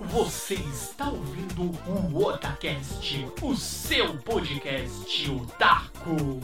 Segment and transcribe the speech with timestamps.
[0.00, 6.40] Você está ouvindo o Otacast, o seu podcast otaku.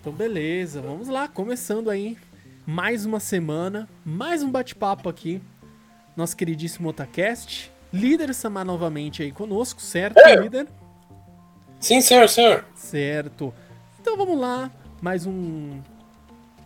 [0.00, 2.16] Então beleza, vamos lá, começando aí
[2.66, 5.40] mais uma semana, mais um bate-papo aqui,
[6.16, 7.70] nosso queridíssimo Otacast.
[7.92, 10.36] Líder Samar novamente aí conosco, certo, É.
[10.36, 10.66] líder?
[11.78, 12.64] Sim, senhor, senhor.
[12.74, 13.52] Certo.
[14.00, 14.70] Então vamos lá,
[15.02, 15.80] mais um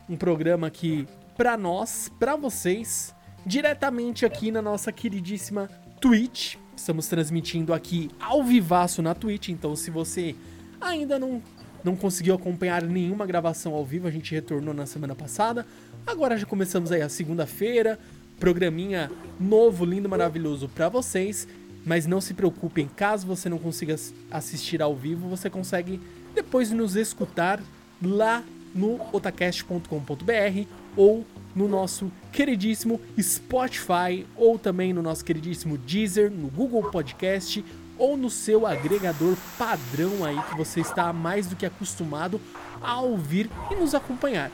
[0.08, 1.06] um programa aqui
[1.38, 3.14] pra nós, pra vocês,
[3.46, 6.56] diretamente aqui na nossa queridíssima Twitch.
[6.76, 10.34] Estamos transmitindo aqui ao vivaço na Twitch, então se você
[10.80, 11.40] ainda não
[11.84, 15.64] não conseguiu acompanhar nenhuma gravação ao vivo, a gente retornou na semana passada.
[16.04, 18.00] Agora já começamos aí a segunda-feira,
[18.40, 21.46] programinha novo, lindo, maravilhoso pra vocês.
[21.86, 26.00] Mas não se preocupem, caso você não consiga ass- assistir ao vivo, você consegue
[26.34, 27.62] depois nos escutar
[28.02, 28.42] lá
[28.74, 36.90] no otacast.com.br ou no nosso queridíssimo Spotify ou também no nosso queridíssimo Deezer, no Google
[36.90, 37.64] Podcast
[37.98, 42.40] ou no seu agregador padrão aí que você está mais do que acostumado
[42.80, 44.50] a ouvir e nos acompanhar.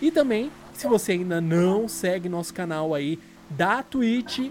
[0.00, 3.18] E também, se você ainda não segue nosso canal aí
[3.50, 4.50] da Twitch,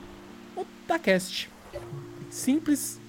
[0.56, 1.50] Otacast.
[2.30, 3.00] Simples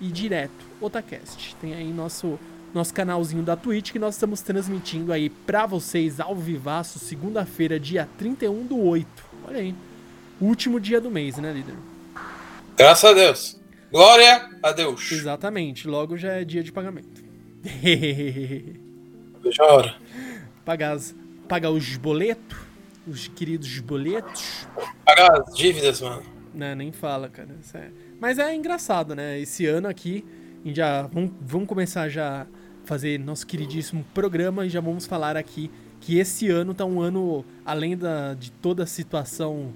[0.00, 1.54] e direto, Otacast.
[1.60, 2.38] Tem aí nosso
[2.72, 8.08] nosso canalzinho da Twitch que nós estamos transmitindo aí pra vocês ao vivaço, segunda-feira, dia
[8.18, 9.06] 31 do 8.
[9.48, 9.74] Olha aí.
[10.40, 11.74] Último dia do mês, né, líder?
[12.76, 13.60] Graças a Deus.
[13.90, 15.10] Glória a Deus.
[15.12, 17.22] Exatamente, logo já é dia de pagamento.
[19.42, 19.94] Veja a hora.
[20.64, 21.14] pagar, as-
[21.48, 22.56] pagar os boletos,
[23.06, 24.66] os queridos boletos.
[25.04, 26.22] Pagar as dívidas, mano.
[26.54, 27.48] Não, nem fala, cara.
[27.74, 29.38] É- Mas é engraçado, né?
[29.40, 30.24] Esse ano aqui,
[30.64, 32.46] a gente já vamos, vamos começar já
[32.90, 37.44] fazer nosso queridíssimo programa e já vamos falar aqui que esse ano tá um ano,
[37.64, 39.72] além da, de toda a situação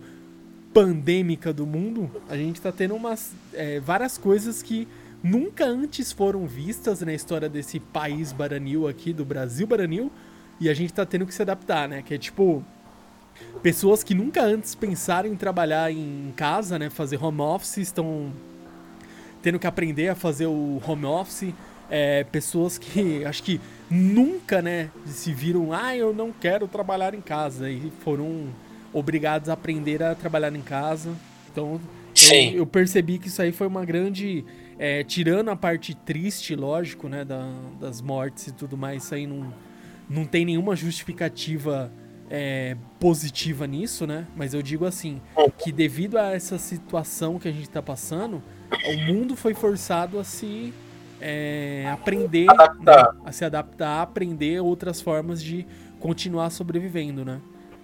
[0.73, 4.89] pandêmica do mundo, a gente tá tendo umas, é, várias coisas que
[5.23, 10.11] nunca antes foram vistas na história desse país baranil aqui, do Brasil baranil,
[10.61, 12.03] e a gente tá tendo que se adaptar, né?
[12.03, 12.65] Que é tipo,
[13.63, 18.33] pessoas que nunca antes pensaram em trabalhar em casa, né, fazer home office, estão
[19.41, 21.55] tendo que aprender a fazer o home office.
[21.91, 27.21] É, pessoas que acho que nunca, né, se viram, ah, eu não quero trabalhar em
[27.21, 28.47] casa e foram
[28.93, 31.11] obrigados a aprender a trabalhar em casa.
[31.53, 31.81] Então,
[32.53, 34.45] eu, eu percebi que isso aí foi uma grande,
[34.79, 39.27] é, tirando a parte triste, lógico, né, da- das mortes e tudo mais, isso aí
[39.27, 39.53] não,
[40.09, 41.93] não tem nenhuma justificativa
[42.31, 44.27] é, positiva nisso, né?
[44.35, 45.21] Mas eu digo assim,
[45.63, 48.43] que devido a essa situação que a gente tá passando,
[48.89, 50.73] o mundo foi forçado a se
[51.21, 53.05] é, aprender, né?
[53.25, 55.67] a se adaptar, a aprender outras formas de
[56.01, 57.41] continuar sobrevivendo, né?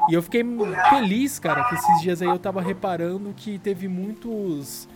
[0.08, 0.42] E eu fiquei
[0.88, 4.88] feliz, cara, que esses dias aí eu tava reparando que teve muitos.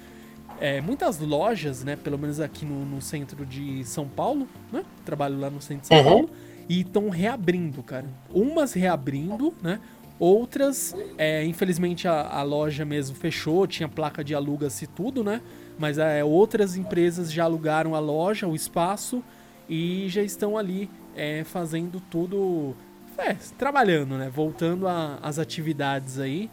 [0.60, 1.96] é, muitas lojas, né?
[1.96, 4.84] Pelo menos aqui no, no centro de São Paulo, né?
[5.04, 6.04] Trabalho lá no centro de São Uhum.
[6.04, 6.30] Paulo.
[6.68, 8.06] E estão reabrindo, cara.
[8.32, 9.78] Umas reabrindo, né?
[10.18, 15.42] Outras, é, infelizmente a, a loja mesmo fechou, tinha placa de aluga-se tudo, né?
[15.78, 19.22] Mas é, outras empresas já alugaram a loja, o espaço,
[19.68, 22.74] e já estão ali é, fazendo tudo.
[23.16, 24.28] É, trabalhando, né?
[24.28, 26.50] Voltando às atividades aí.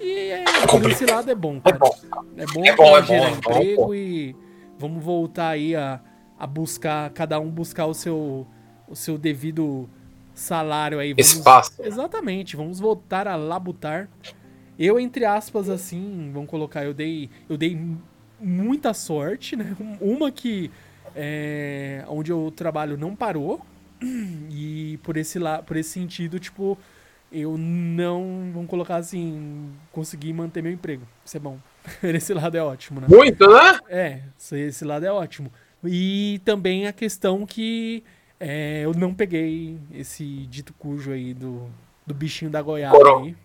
[0.00, 1.76] E é, por esse lado é bom, cara.
[1.76, 1.78] É
[2.46, 4.34] bom, É bom, é bom, gerar é emprego e
[4.78, 6.00] vamos voltar aí a,
[6.38, 8.46] a buscar, cada um buscar o seu,
[8.88, 9.88] o seu devido
[10.34, 11.12] salário aí.
[11.12, 11.72] Vamos- Espaço.
[11.80, 14.08] Exatamente, vamos voltar a labutar.
[14.78, 17.78] Eu, entre aspas, assim, vamos colocar, eu dei, eu dei
[18.40, 19.76] muita sorte, né?
[20.00, 20.70] Uma que
[21.14, 23.64] é, onde eu trabalho não parou.
[24.50, 26.76] E por esse, la, por esse sentido, tipo,
[27.30, 31.06] eu não, vamos colocar assim, consegui manter meu emprego.
[31.24, 31.58] Isso é bom.
[32.02, 33.06] Esse lado é ótimo, né?
[33.08, 33.78] Muito, né?
[33.88, 34.20] É,
[34.52, 35.50] esse- lado é ótimo.
[35.84, 38.02] E também a questão que
[38.38, 41.70] é, eu não peguei esse dito cujo aí do,
[42.06, 43.36] do bichinho da goiaba aí.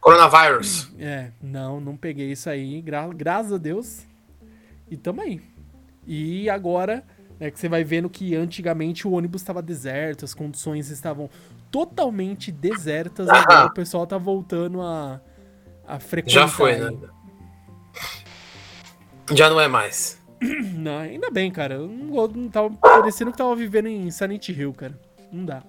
[0.00, 0.90] Coronavírus.
[0.98, 4.05] É, não, não peguei isso aí, gra- graças a Deus.
[4.90, 5.40] E tamo aí.
[6.06, 7.04] E agora,
[7.38, 11.28] né, que você vai vendo que antigamente o ônibus estava deserto, as condições estavam
[11.70, 15.20] totalmente desertas, agora o pessoal tá voltando a,
[15.86, 16.40] a frequentar.
[16.40, 16.96] Já foi, né?
[19.32, 20.24] Já não é mais.
[20.74, 21.74] Não, ainda bem, cara.
[21.76, 25.00] Eu não, não tava parecendo que tava vivendo em Silent Hill, cara.
[25.32, 25.62] Não dá.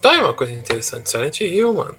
[0.00, 1.08] Tá aí uma coisa interessante.
[1.08, 1.96] Silent Hill, mano.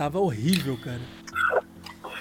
[0.00, 1.02] Tava horrível, cara.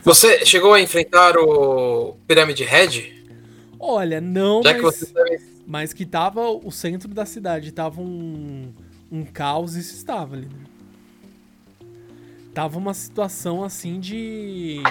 [0.04, 3.26] Você chegou a enfrentar o Pyramid Head?
[3.80, 7.72] Olha, não, Já mas, que você mas que tava o centro da cidade.
[7.72, 8.74] Tava um,
[9.10, 10.48] um caos, isso estava ali.
[10.48, 11.88] Né?
[12.54, 14.84] Tava uma situação assim de.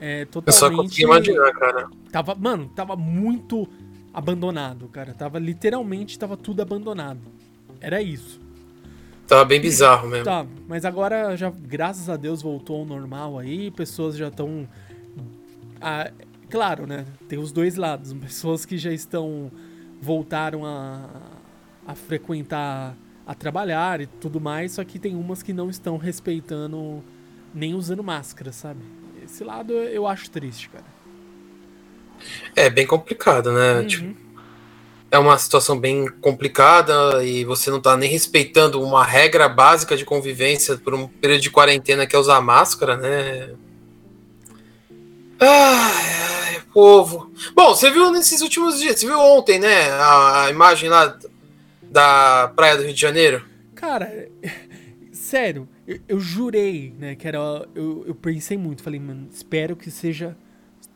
[0.00, 0.48] É, totalmente.
[0.48, 1.88] Eu só consegui imaginar, cara.
[2.10, 3.68] Tava, mano, tava muito
[4.12, 5.14] abandonado, cara.
[5.14, 7.20] Tava literalmente, tava tudo abandonado.
[7.80, 8.41] Era isso.
[9.26, 10.24] Tava bem bizarro mesmo.
[10.24, 14.68] Tá, mas agora já, graças a Deus, voltou ao normal aí, pessoas já estão.
[15.80, 16.10] Ah,
[16.50, 17.06] claro, né?
[17.28, 18.12] Tem os dois lados.
[18.20, 19.50] Pessoas que já estão.
[20.00, 21.08] voltaram a,
[21.86, 22.96] a frequentar,
[23.26, 27.02] a trabalhar e tudo mais, só que tem umas que não estão respeitando
[27.54, 28.80] nem usando máscara, sabe?
[29.24, 30.84] Esse lado eu acho triste, cara.
[32.54, 33.80] É bem complicado, né?
[33.80, 33.86] Uhum.
[33.86, 34.31] Tipo,
[35.12, 40.06] é uma situação bem complicada e você não tá nem respeitando uma regra básica de
[40.06, 43.50] convivência por um período de quarentena que é usar máscara, né?
[45.38, 47.30] Ai, ai, povo.
[47.54, 49.90] Bom, você viu nesses últimos dias, você viu ontem, né?
[49.90, 51.14] A, a imagem lá
[51.82, 53.44] da praia do Rio de Janeiro?
[53.74, 54.30] Cara,
[55.12, 57.38] sério, eu, eu jurei, né, que era.
[57.74, 60.34] Eu, eu pensei muito, falei, mano, espero que seja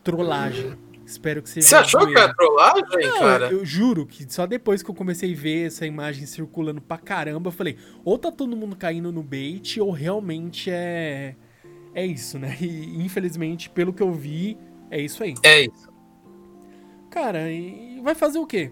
[0.03, 0.75] trollagem.
[1.07, 1.65] Espero que seja.
[1.65, 3.49] Você achou que era trollagem, Não, cara?
[3.49, 7.47] Eu, juro que só depois que eu comecei a ver essa imagem circulando pra caramba,
[7.47, 11.33] eu falei, ou tá todo mundo caindo no bait, ou realmente é.
[11.93, 12.57] É isso, né?
[12.59, 14.57] E infelizmente, pelo que eu vi,
[14.91, 15.33] é isso aí.
[15.43, 15.89] É isso.
[17.09, 18.69] Cara, e vai fazer o quê?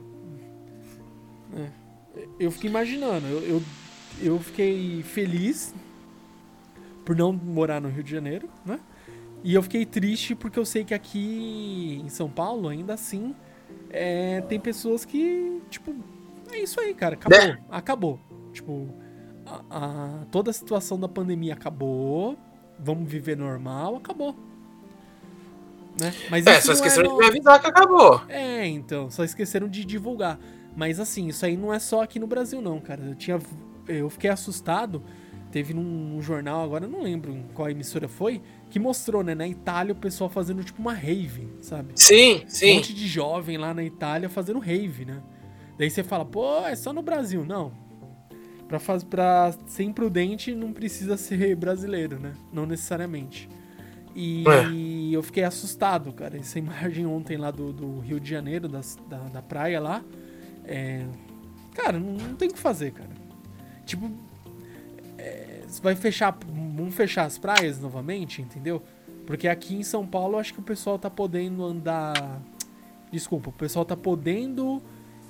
[1.55, 1.69] É.
[2.37, 3.63] Eu fiquei imaginando, eu, eu,
[4.21, 5.73] eu fiquei feliz
[7.05, 8.77] por não morar no Rio de Janeiro, né?
[9.45, 13.35] E eu fiquei triste porque eu sei que aqui em São Paulo, ainda assim,
[13.91, 15.93] é, tem pessoas que, tipo,
[16.51, 17.39] é isso aí, cara, acabou.
[17.39, 17.59] É.
[17.69, 18.19] Acabou.
[18.51, 18.89] Tipo,
[19.45, 22.35] a, a, toda a situação da pandemia acabou.
[22.79, 24.35] Vamos viver normal, acabou.
[26.01, 26.11] Né?
[26.31, 27.19] Mas é, só esqueceram é no...
[27.19, 28.23] de me avisar que acabou.
[28.27, 30.39] É, então, só esqueceram de divulgar.
[30.75, 33.03] Mas assim, isso aí não é só aqui no Brasil, não, cara.
[33.03, 33.39] Eu tinha.
[33.87, 35.03] Eu fiquei assustado.
[35.55, 38.41] Teve num, jornal, agora não lembro qual emissora foi,
[38.75, 41.93] que mostrou, né, na Itália o pessoal fazendo tipo uma rave, sabe?
[41.95, 42.73] Sim, sim.
[42.73, 45.23] Um monte de jovem lá na Itália fazendo rave, né?
[45.79, 47.45] Daí você fala, pô, é só no Brasil.
[47.45, 47.71] Não.
[48.67, 52.33] Pra, faz, pra ser imprudente não precisa ser brasileiro, né?
[52.51, 53.47] Não necessariamente.
[54.13, 55.15] E é.
[55.15, 56.35] eu fiquei assustado, cara.
[56.35, 60.03] Essa imagem ontem lá do, do Rio de Janeiro, da, da, da praia lá.
[60.65, 61.05] É...
[61.73, 63.11] Cara, não, não tem o que fazer, cara.
[63.85, 64.11] Tipo,
[65.17, 66.37] é, vai fechar.
[66.47, 68.83] Vamos fechar as praias novamente, entendeu?
[69.25, 72.41] Porque aqui em São Paulo acho que o pessoal tá podendo andar.
[73.11, 74.81] Desculpa, o pessoal tá podendo.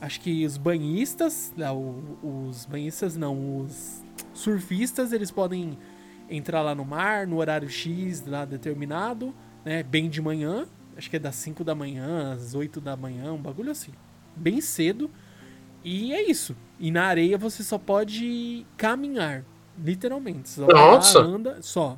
[0.02, 1.54] Acho que os banhistas.
[1.56, 4.04] Não, os banhistas não, os
[4.34, 5.78] surfistas, eles podem
[6.30, 9.34] entrar lá no mar no horário X lá determinado,
[9.64, 9.84] né?
[9.84, 10.68] Bem de manhã.
[10.98, 13.92] Acho que é das 5 da manhã, às 8 da manhã, um bagulho assim.
[14.36, 15.10] Bem cedo.
[15.84, 16.56] E é isso.
[16.80, 19.44] E na areia você só pode caminhar.
[19.78, 20.50] Literalmente.
[20.50, 21.20] Só Nossa!
[21.20, 21.98] anda só.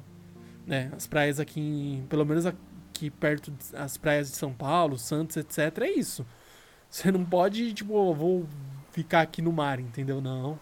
[0.65, 0.91] Né?
[0.95, 5.81] As praias aqui, pelo menos aqui perto, as praias de São Paulo, Santos, etc.
[5.81, 6.25] É isso.
[6.89, 8.45] Você não pode, tipo, vou
[8.91, 10.19] ficar aqui no mar, entendeu?
[10.19, 10.59] Não.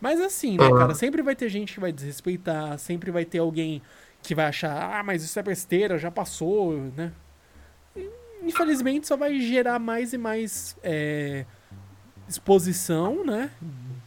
[0.00, 0.94] Mas assim, né, cara?
[0.94, 3.82] Sempre vai ter gente que vai desrespeitar, sempre vai ter alguém
[4.22, 7.12] que vai achar, ah, mas isso é besteira, já passou, né?
[8.42, 11.44] infelizmente só vai gerar mais e mais é,
[12.28, 13.50] exposição, né?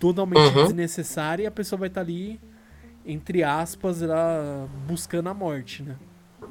[0.03, 0.63] Totalmente uhum.
[0.65, 2.37] desnecessária e a pessoa vai estar tá ali,
[3.05, 5.95] entre aspas, lá, buscando a morte, né?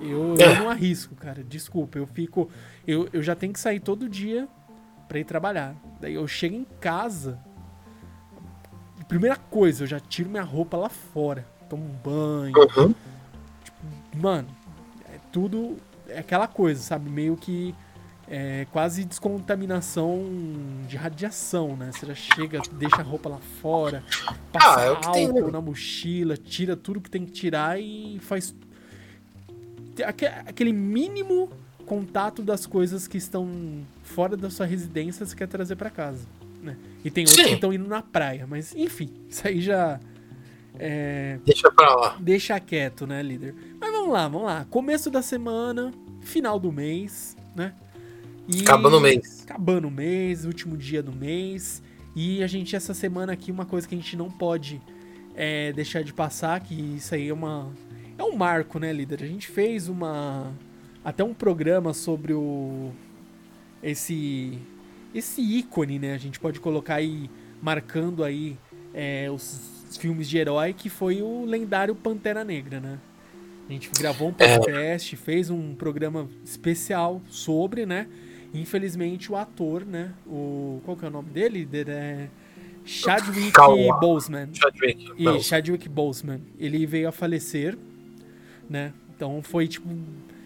[0.00, 1.44] Eu, eu, não arrisco, cara.
[1.44, 2.49] Desculpa, eu fico.
[2.87, 4.49] Eu, eu já tenho que sair todo dia
[5.06, 5.75] para ir trabalhar.
[6.00, 7.38] Daí eu chego em casa.
[9.06, 11.47] Primeira coisa, eu já tiro minha roupa lá fora.
[11.68, 12.54] Tomo um banho.
[12.56, 12.94] Uhum.
[13.62, 14.49] Tipo, mano,
[15.12, 15.76] é tudo.
[16.09, 17.11] É aquela coisa, sabe?
[17.11, 17.75] Meio que
[18.28, 20.24] é, quase descontaminação
[20.88, 21.90] de radiação, né?
[21.92, 24.02] Você já chega, deixa a roupa lá fora,
[24.52, 25.50] passa ah, é álcool tem...
[25.50, 28.54] na mochila, tira tudo que tem que tirar e faz
[30.46, 31.50] aquele mínimo
[31.84, 36.26] contato das coisas que estão fora da sua residência você quer trazer para casa,
[36.62, 36.76] né?
[37.04, 37.48] E tem outros Sim.
[37.48, 40.00] que estão indo na praia, mas enfim, isso aí já
[40.78, 41.38] é...
[41.44, 42.16] deixa pra lá.
[42.20, 43.54] Deixa quieto, né, líder?
[43.80, 44.64] Mas vamos lá, vamos lá.
[44.70, 47.74] Começo da semana, final do mês, né?
[48.49, 49.42] E acabando o mês.
[49.44, 51.82] Acabando o mês, último dia do mês.
[52.14, 54.80] E a gente, essa semana aqui, uma coisa que a gente não pode
[55.34, 57.72] é, deixar de passar, que isso aí é uma.
[58.18, 59.22] É um marco, né, líder?
[59.22, 60.52] A gente fez uma.
[61.04, 62.90] Até um programa sobre o.
[63.82, 64.58] Esse.
[65.14, 66.14] Esse ícone, né?
[66.14, 67.30] A gente pode colocar aí,
[67.61, 68.56] marcando aí
[68.94, 69.61] é, os
[69.99, 72.99] filmes de herói, que foi o lendário Pantera Negra, né?
[73.68, 75.18] A gente gravou um podcast, é.
[75.18, 78.06] fez um programa especial sobre, né?
[78.54, 80.12] Infelizmente, o ator, né?
[80.26, 81.68] O, qual que é o nome dele?
[81.88, 82.28] É,
[82.85, 83.99] Chadwick Calma.
[83.99, 84.49] Boseman.
[84.52, 85.12] Chadwick.
[85.16, 85.42] E.
[85.42, 86.40] Chadwick Boseman.
[86.59, 87.76] Ele veio a falecer,
[88.68, 88.92] né?
[89.14, 89.88] Então foi tipo.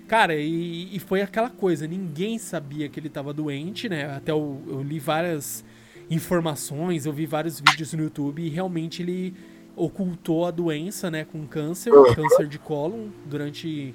[0.07, 4.15] Cara, e, e foi aquela coisa, ninguém sabia que ele tava doente, né?
[4.15, 5.65] Até eu, eu li várias
[6.09, 9.35] informações, eu vi vários vídeos no YouTube e realmente ele
[9.75, 11.25] ocultou a doença, né?
[11.25, 13.93] Com câncer, câncer de cólon, durante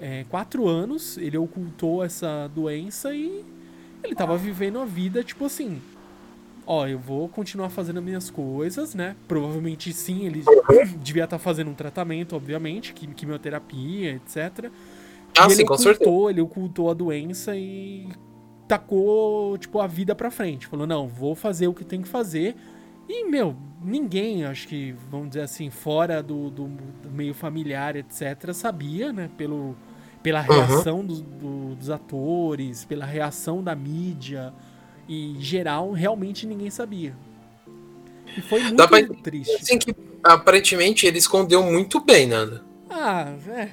[0.00, 1.16] é, quatro anos.
[1.16, 3.44] Ele ocultou essa doença e
[4.02, 5.80] ele tava vivendo a vida, tipo assim,
[6.66, 9.16] ó, eu vou continuar fazendo as minhas coisas, né?
[9.28, 10.42] Provavelmente sim, ele
[10.98, 14.70] devia estar fazendo um tratamento, obviamente, quim- quimioterapia, etc.
[15.38, 16.08] Ah, e sim, ele com certeza.
[16.10, 18.08] ocultou, ele ocultou a doença e
[18.68, 20.66] tacou, tipo, a vida pra frente.
[20.66, 22.54] Falou, não, vou fazer o que tem que fazer.
[23.08, 26.68] E, meu, ninguém, acho que, vamos dizer assim, fora do, do,
[27.02, 29.28] do meio familiar, etc., sabia, né?
[29.36, 29.76] Pelo,
[30.22, 34.52] pela reação dos, do- dos atores, pela reação da mídia
[35.08, 37.14] e geral, realmente ninguém sabia.
[38.36, 39.54] E foi muito Dá pra- triste.
[39.56, 42.62] Assim que aparentemente ele escondeu muito bem, Nanda.
[42.88, 43.68] Ah, é.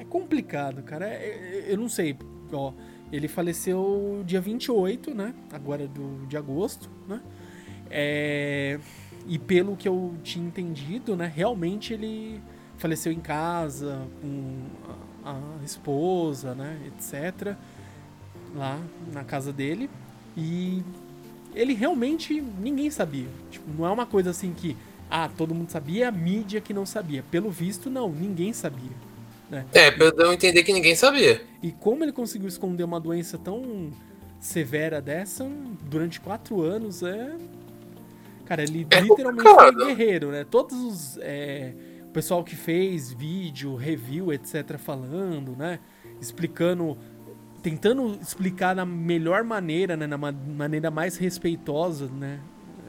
[0.00, 1.06] É complicado, cara.
[1.06, 2.16] É- é- eu não sei.
[2.52, 2.72] Ó,
[3.12, 5.34] ele faleceu dia 28, né?
[5.52, 7.20] Agora do, de agosto, né?
[7.90, 8.78] É,
[9.28, 11.30] e pelo que eu tinha entendido, né?
[11.32, 12.40] Realmente ele
[12.78, 14.56] faleceu em casa, com
[15.24, 16.78] a, esposa, né?
[16.86, 17.56] Etc.
[18.54, 18.78] Lá
[19.12, 19.88] na casa dele.
[20.36, 20.82] E
[21.54, 23.28] ele realmente ninguém sabia.
[23.50, 24.76] Tipo, não é uma coisa assim que
[25.10, 27.22] ah, todo mundo sabia, a mídia que não sabia.
[27.30, 28.90] Pelo visto, não, ninguém sabia.
[29.72, 31.42] É, pra eu entender que ninguém sabia.
[31.62, 33.90] E como ele conseguiu esconder uma doença tão
[34.40, 35.46] severa dessa
[35.82, 37.36] durante quatro anos é.
[38.46, 39.86] Cara, ele É literalmente foi um complicado.
[39.86, 40.44] guerreiro, né?
[40.50, 41.18] Todos os.
[41.20, 41.74] é,
[42.12, 45.78] O pessoal que fez vídeo, review, etc., falando, né?
[46.20, 46.98] Explicando.
[47.62, 50.06] Tentando explicar da melhor maneira, né?
[50.06, 52.38] Na ma- maneira mais respeitosa, né?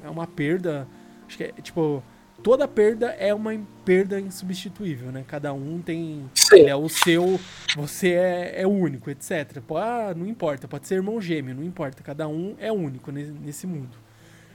[0.03, 0.85] É uma perda.
[1.25, 2.03] Acho que é, tipo.
[2.41, 5.23] Toda perda é uma perda insubstituível, né?
[5.25, 6.29] Cada um tem.
[6.35, 6.57] Sim.
[6.57, 7.39] Ele é o seu.
[7.77, 9.61] Você é, é único, etc.
[9.65, 12.03] Pô, ah, não importa, pode ser irmão gêmeo, não importa.
[12.03, 13.95] Cada um é único ne- nesse mundo.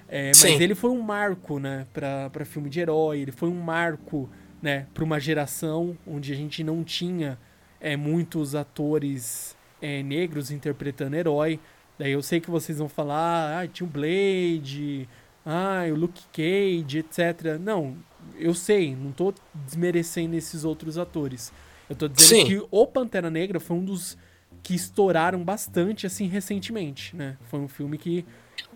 [0.06, 0.60] É, mas Sim.
[0.62, 4.28] ele foi um marco, né, pra, pra filme de herói, ele foi um marco,
[4.62, 7.38] né, pra uma geração onde a gente não tinha
[7.80, 11.60] é, muitos atores é, negros interpretando herói.
[11.98, 15.08] Daí eu sei que vocês vão falar, ah, tinha o Blade,
[15.44, 17.58] ah, o Luke Cage, etc.
[17.60, 17.96] Não,
[18.36, 21.52] eu sei, não tô desmerecendo esses outros atores.
[21.88, 22.46] Eu tô dizendo Sim.
[22.46, 24.16] que o Pantera Negra foi um dos
[24.62, 27.36] que estouraram bastante, assim, recentemente, né?
[27.46, 28.24] Foi um filme que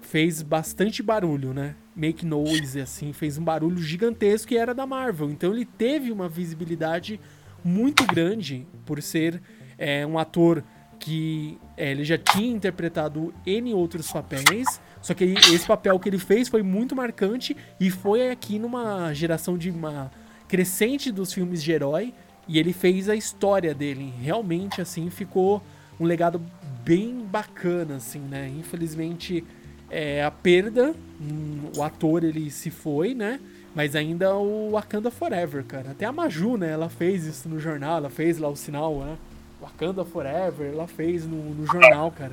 [0.00, 1.74] fez bastante barulho, né?
[1.94, 5.30] Make noise, assim, fez um barulho gigantesco e era da Marvel.
[5.30, 7.20] Então ele teve uma visibilidade
[7.64, 9.40] muito grande por ser
[9.78, 10.62] é, um ator
[10.98, 16.08] que é, ele já tinha interpretado N outros papéis, só que ele- esse papel que
[16.08, 20.10] ele fez foi muito marcante e foi aqui numa geração de uma
[20.46, 22.14] crescente dos filmes de herói
[22.46, 24.12] e ele fez a história dele.
[24.20, 25.62] Realmente, assim, ficou
[25.98, 26.40] um legado
[26.84, 28.48] bem bacana, assim, né?
[28.58, 29.44] Infelizmente,
[29.92, 33.38] é, a perda, hum, o ator ele se foi, né?
[33.74, 35.90] Mas ainda o Wakanda Forever, cara.
[35.90, 36.70] Até a Maju, né?
[36.70, 39.18] Ela fez isso no jornal, ela fez lá o sinal, né?
[39.60, 42.32] Wakanda Forever, ela fez no, no jornal, cara.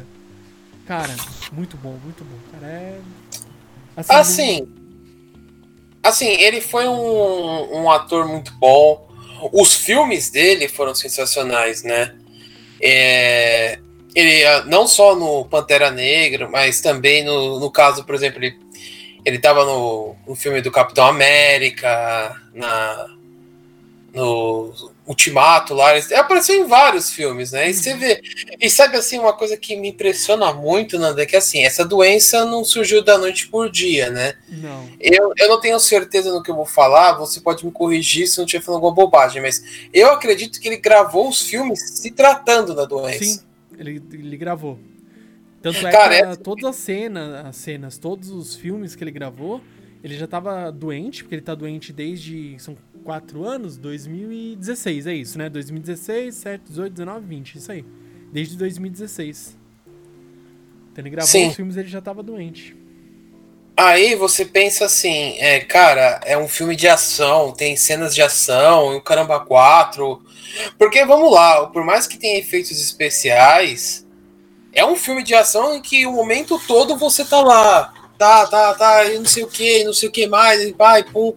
[0.87, 1.13] Cara,
[1.51, 2.37] muito bom, muito bom.
[2.51, 2.99] Cara, é.
[3.95, 4.67] Assim,
[6.01, 9.07] assim, ele foi um, um ator muito bom.
[9.51, 12.15] Os filmes dele foram sensacionais, né?
[12.81, 13.79] É,
[14.15, 18.57] ele ah, não só no Pantera Negra, mas também no, no caso, por exemplo, ele,
[19.25, 23.07] ele tava no, no filme do Capitão América, na,
[24.13, 24.73] no
[25.05, 27.69] Ultimato lá, ele apareceu em vários filmes, né?
[27.69, 28.21] E você vê,
[28.59, 32.45] e sabe assim, uma coisa que me impressiona muito, Nanda, é que assim, essa doença
[32.45, 34.35] não surgiu da noite por dia, né?
[34.47, 34.87] Não.
[34.99, 38.39] Eu, eu não tenho certeza no que eu vou falar, você pode me corrigir se
[38.39, 42.11] eu não estiver falando alguma bobagem, mas eu acredito que ele gravou os filmes se
[42.11, 43.23] tratando da doença.
[43.23, 43.39] Sim,
[43.79, 44.79] ele, ele gravou.
[45.61, 49.11] Tanto é Cara, que é- todas as cenas, as cenas, todos os filmes que ele
[49.11, 49.61] gravou,
[50.03, 52.55] ele já tava doente, porque ele tá doente desde.
[52.59, 53.77] São quatro anos?
[53.77, 55.49] 2016, é isso, né?
[55.49, 57.83] 2016, 7, 18, 19, 20, isso aí.
[58.31, 59.57] Desde 2016.
[60.91, 61.47] Então ele gravou Sim.
[61.49, 62.75] os filmes ele já tava doente.
[63.81, 68.91] Aí você pensa assim, é, cara, é um filme de ação, tem cenas de ação,
[68.91, 70.21] e o caramba 4.
[70.77, 74.05] Porque vamos lá, por mais que tenha efeitos especiais,
[74.73, 78.73] é um filme de ação em que o momento todo você tá lá, tá, tá,
[78.73, 81.33] tá, e não sei o que, não sei o que mais, e vai, pum.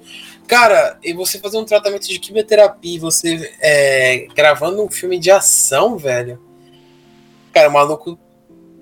[0.48, 5.96] Cara, e você fazer um tratamento de quimioterapia, você é, gravando um filme de ação,
[5.96, 6.42] velho.
[7.52, 8.18] Cara, o maluco,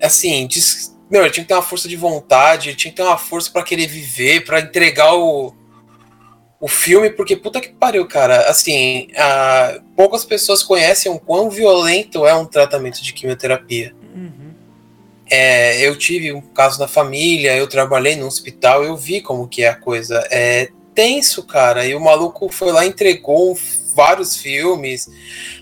[0.01, 3.03] assim, des- Meu, ele tinha que ter uma força de vontade, ele tinha que ter
[3.03, 5.53] uma força para querer viver, para entregar o,
[6.57, 8.49] o filme, porque puta que pariu, cara.
[8.49, 13.93] Assim, a, poucas pessoas conhecem o quão violento é um tratamento de quimioterapia.
[14.15, 14.53] Uhum.
[15.29, 19.63] É, eu tive um caso na família, eu trabalhei no hospital, eu vi como que
[19.63, 20.25] é a coisa.
[20.31, 21.85] É tenso, cara.
[21.85, 23.57] E o maluco foi lá e entregou
[23.93, 25.09] vários filmes.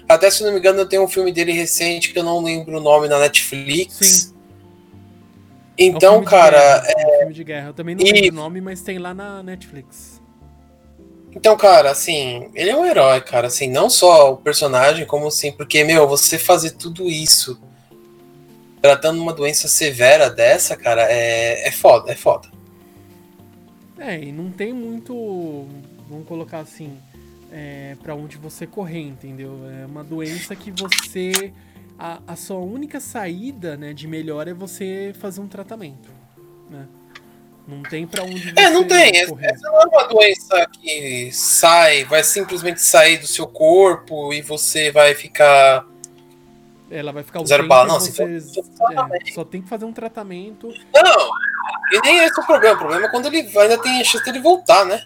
[0.08, 2.82] Até se não me engano, tem um filme dele recente que eu não lembro o
[2.82, 3.96] nome na Netflix.
[3.96, 4.39] Sim.
[5.80, 6.80] Então, é um cara.
[6.80, 7.68] Guerra, é um filme de guerra.
[7.70, 10.22] Eu também não lembro o nome, mas tem lá na Netflix.
[11.34, 15.52] Então, cara, assim, ele é um herói, cara, assim, não só o personagem, como assim,
[15.52, 17.62] porque, meu, você fazer tudo isso
[18.82, 22.48] tratando uma doença severa dessa, cara, é, é foda, é foda.
[23.98, 25.68] É, e não tem muito,
[26.10, 26.98] vamos colocar assim,
[27.52, 29.60] é, para onde você correr, entendeu?
[29.82, 31.54] É uma doença que você,
[32.00, 36.10] a, a sua única saída, né, de melhor é você fazer um tratamento,
[36.70, 36.88] né?
[37.68, 39.28] Não tem para onde É, não tem.
[39.28, 39.52] Correr.
[39.52, 44.92] Essa não é uma doença que sai, vai simplesmente sair do seu corpo e você
[44.92, 45.86] vai ficar.
[46.90, 47.90] Ela vai ficar zero bala.
[47.90, 50.74] Não, você, é, só tem que fazer um tratamento.
[50.96, 51.30] Não,
[51.92, 52.76] e nem esse é o problema.
[52.76, 55.06] O problema é quando ele ainda tem a chance de voltar, né?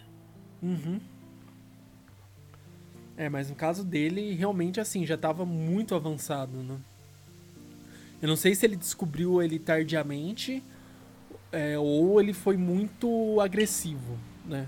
[0.62, 0.93] Uhum.
[3.16, 6.78] É, mas no caso dele, realmente assim, já estava muito avançado, né?
[8.22, 10.64] Eu não sei se ele descobriu ele tardiamente
[11.52, 14.68] é, ou ele foi muito agressivo, né?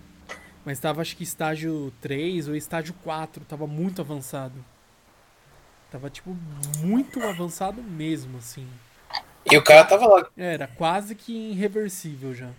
[0.64, 4.64] Mas tava acho que estágio 3 ou estágio 4, tava muito avançado.
[5.92, 6.36] Tava, tipo,
[6.80, 8.68] muito avançado mesmo, assim.
[9.50, 10.28] E o cara tava lá.
[10.36, 12.50] Era quase que irreversível já.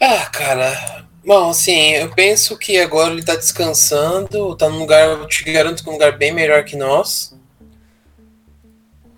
[0.00, 1.08] Ah, cara.
[1.28, 5.82] Bom, assim, eu penso que agora ele tá descansando, tá num lugar, eu te garanto
[5.82, 7.36] que é um lugar bem melhor que nós.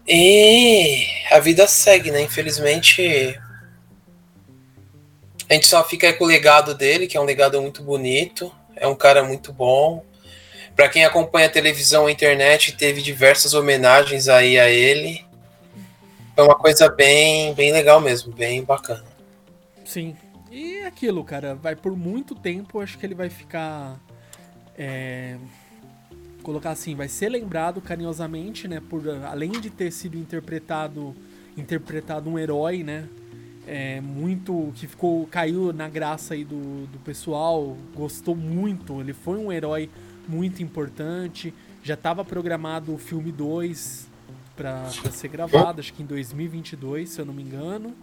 [0.09, 2.21] E a vida segue, né?
[2.21, 3.39] Infelizmente.
[5.49, 8.53] A gente só fica com o legado dele, que é um legado muito bonito.
[8.75, 10.05] É um cara muito bom.
[10.75, 15.25] Para quem acompanha a televisão e a internet, teve diversas homenagens aí a ele.
[16.35, 19.05] Foi uma coisa bem, bem legal mesmo, bem bacana.
[19.85, 20.17] Sim.
[20.51, 24.01] E aquilo, cara, vai por muito tempo, acho que ele vai ficar.
[24.77, 25.37] É,
[26.43, 31.15] colocar assim, vai ser lembrado carinhosamente, né, por além de ter sido interpretado
[31.57, 33.07] interpretado um herói, né,
[33.67, 39.39] é, muito que ficou caiu na graça aí do, do pessoal, gostou muito, ele foi
[39.39, 39.91] um herói
[40.27, 44.09] muito importante, já estava programado o filme 2
[44.57, 47.95] para ser gravado, acho que em 2022, se eu não me engano.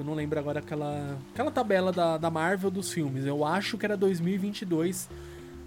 [0.00, 3.26] Eu não lembro agora aquela, aquela tabela da, da Marvel dos filmes.
[3.26, 5.10] Eu acho que era 2022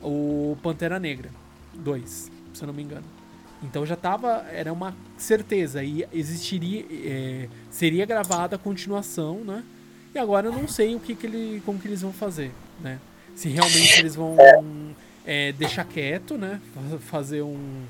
[0.01, 1.29] o Pantera Negra.
[1.75, 3.05] 2, se eu não me engano.
[3.61, 9.63] Então já tava, era uma certeza e existiria, é, seria gravada a continuação, né?
[10.15, 12.99] E agora eu não sei o que, que ele, como que eles vão fazer, né?
[13.35, 14.35] Se realmente eles vão
[15.27, 16.59] é, deixar quieto, né?
[17.01, 17.83] Fazer um,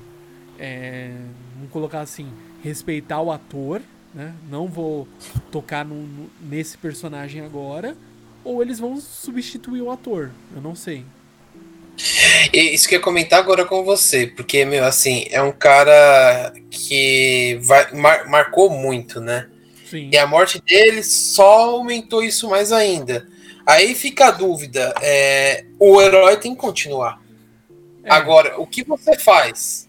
[0.58, 1.16] é,
[1.54, 2.28] vamos colocar assim,
[2.62, 3.80] respeitar o ator,
[4.14, 4.32] né?
[4.48, 5.08] Não vou
[5.50, 7.96] tocar no, no, nesse personagem agora,
[8.44, 11.04] ou eles vão substituir o ator, eu não sei.
[12.52, 17.58] Isso que eu ia comentar agora com você, porque, meu, assim, é um cara que
[17.62, 19.48] vai, mar, marcou muito, né?
[19.88, 20.10] Sim.
[20.12, 23.26] E a morte dele só aumentou isso mais ainda.
[23.66, 27.22] Aí fica a dúvida: é, o herói tem que continuar.
[28.02, 28.12] É.
[28.12, 29.88] Agora, o que você faz?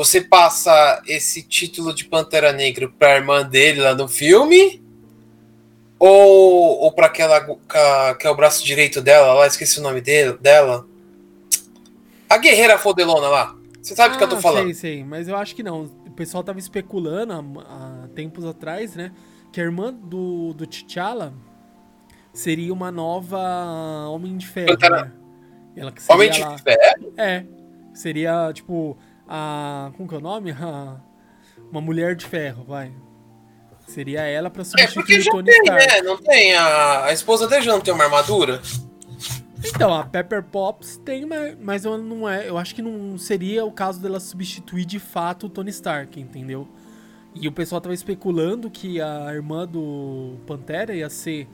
[0.00, 4.82] Você passa esse título de Pantera Negra pra irmã dele lá no filme?
[5.98, 7.38] Ou, ou pra aquela
[8.14, 10.86] que é o braço direito dela lá, esqueci o nome dele, dela?
[12.30, 13.54] A guerreira fodelona lá.
[13.82, 14.64] Você sabe o ah, que eu tô ah, falando?
[14.68, 15.82] Sei, sei, mas eu acho que não.
[15.82, 19.12] O pessoal tava especulando há, há tempos atrás, né?
[19.52, 21.34] Que a irmã do, do T'Challa
[22.32, 24.78] seria uma nova Homem de Ferro.
[24.80, 25.12] Né?
[25.76, 26.56] Ela que Homem de lá...
[26.56, 27.12] Ferro?
[27.18, 27.44] É.
[27.92, 28.96] Seria, tipo,
[29.30, 29.92] a.
[29.96, 30.50] Como que é o nome?
[30.60, 30.96] A...
[31.70, 32.92] Uma mulher de ferro, vai.
[33.86, 35.86] Seria ela pra substituir é, o Tony tem, Stark.
[35.86, 36.02] Né?
[36.02, 36.54] Não tem.
[36.54, 38.60] A, a esposa dele já não tem uma armadura?
[39.64, 41.26] Então, a Pepper Pops tem,
[41.60, 42.48] mas eu não é.
[42.48, 46.66] Eu acho que não seria o caso dela substituir de fato o Tony Stark, entendeu?
[47.34, 51.46] E o pessoal tava especulando que a irmã do Pantera ia ser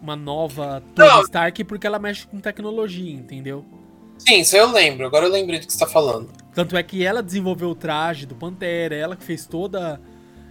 [0.00, 1.22] uma nova Tony não.
[1.22, 3.64] Stark porque ela mexe com tecnologia, entendeu?
[4.18, 5.06] Sim, isso eu lembro.
[5.06, 6.30] Agora eu lembrei do que você tá falando.
[6.54, 10.00] Tanto é que ela desenvolveu o traje do Pantera, ela que fez toda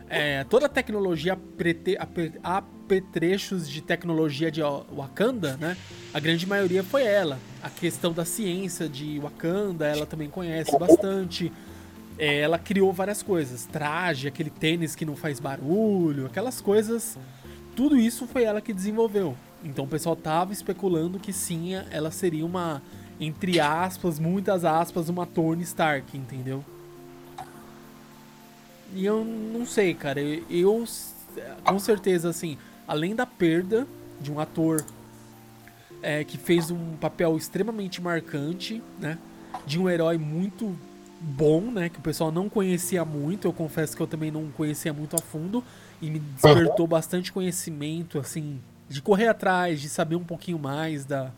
[0.10, 1.40] é, toda a tecnologia
[2.44, 5.78] apetrechos de tecnologia de Wakanda, né?
[6.14, 7.40] A grande maioria foi ela.
[7.64, 11.50] A questão da ciência de Wakanda, ela também conhece bastante.
[12.20, 13.66] é, ela criou várias coisas.
[13.66, 17.18] Traje, aquele tênis que não faz barulho, aquelas coisas.
[17.74, 19.36] Tudo isso foi ela que desenvolveu.
[19.64, 22.82] Então o pessoal tava especulando que sim, ela seria uma,
[23.22, 26.66] entre aspas, muitas aspas, uma Tony Stark, entendeu?
[28.96, 30.20] E eu não sei, cara.
[30.20, 30.84] Eu,
[31.64, 32.58] com certeza, assim,
[32.88, 33.88] além da perda
[34.20, 34.84] de um ator
[36.02, 39.20] é, que fez um papel extremamente marcante, né?
[39.68, 40.76] De um herói muito
[41.20, 41.90] bom, né?
[41.90, 43.48] Que o pessoal não conhecia muito.
[43.48, 45.64] Eu confesso que eu também não conhecia muito a fundo.
[46.02, 51.32] E me despertou bastante conhecimento, assim, de correr atrás, de saber um pouquinho mais da,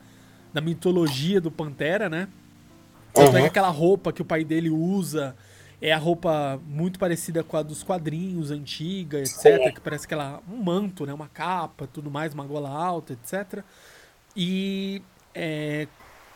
[0.53, 2.27] da mitologia do Pantera, né?
[3.13, 5.35] Tanto é que aquela roupa que o pai dele usa
[5.81, 9.73] é a roupa muito parecida com a dos quadrinhos, antiga, etc.
[9.73, 11.13] Que parece aquela, um manto, né?
[11.13, 13.63] Uma capa, tudo mais, uma gola alta, etc.
[14.35, 15.01] E
[15.35, 15.87] é,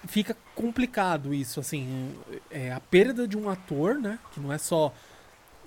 [0.06, 2.14] fica complicado isso, assim.
[2.52, 4.20] É, a perda de um ator, né?
[4.34, 4.94] Que não é só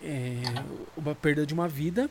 [0.02, 0.42] é,
[0.96, 2.10] uma perda de uma vida,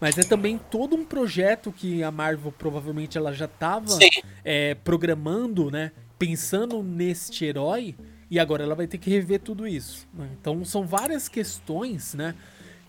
[0.00, 3.98] mas é também todo um projeto que a Marvel provavelmente ela já estava
[4.44, 5.92] é, programando, né?
[6.18, 7.96] Pensando neste herói
[8.30, 10.06] e agora ela vai ter que rever tudo isso.
[10.12, 10.28] Né?
[10.40, 12.34] Então são várias questões, né?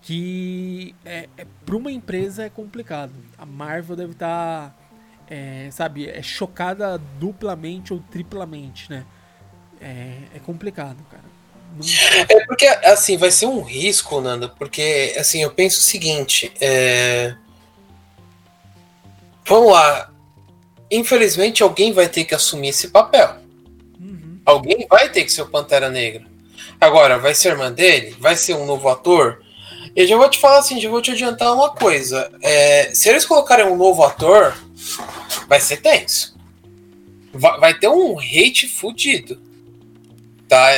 [0.02, 3.12] Que é, é para uma empresa é complicado.
[3.36, 4.74] A Marvel deve estar, tá,
[5.28, 9.04] é, sabe, é chocada duplamente ou triplamente, né?
[9.80, 11.39] É, é complicado, cara.
[12.28, 17.34] É porque, assim, vai ser um risco, Nanda, porque, assim, eu penso o seguinte, é...
[19.46, 20.10] Vamos lá.
[20.90, 23.36] Infelizmente, alguém vai ter que assumir esse papel.
[23.98, 24.40] Uhum.
[24.44, 26.24] Alguém vai ter que ser o Pantera Negra.
[26.80, 28.16] Agora, vai ser irmã dele?
[28.18, 29.42] Vai ser um novo ator?
[29.94, 32.30] Eu já vou te falar assim, já vou te adiantar uma coisa.
[32.40, 34.56] É, se eles colocarem um novo ator,
[35.48, 36.36] vai ser tenso.
[37.32, 39.40] Vai, vai ter um hate fudido.
[40.50, 40.76] Tá?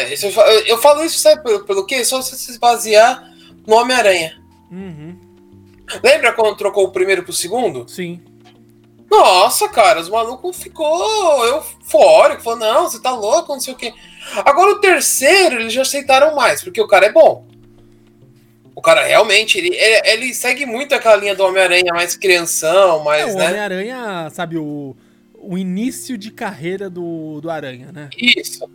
[0.67, 2.05] Eu, falo isso, sabe pelo, pelo quê?
[2.05, 3.27] Só você se basear
[3.67, 4.39] no Homem-Aranha.
[4.71, 5.19] Uhum.
[6.05, 7.89] Lembra quando trocou o primeiro pro segundo?
[7.89, 8.21] Sim.
[9.11, 13.95] Nossa, cara, os malucos ficou eufórico, falou, não, você tá louco, não sei o quê.
[14.45, 17.47] Agora o terceiro, eles já aceitaram mais, porque o cara é bom.
[18.75, 23.29] O cara realmente, ele, ele, ele segue muito aquela linha do Homem-Aranha, mais crianção, mais,
[23.29, 23.49] é, o né?
[23.49, 24.95] Homem-Aranha, sabe, o,
[25.43, 28.09] o início de carreira do, do Aranha, né?
[28.17, 28.71] Isso.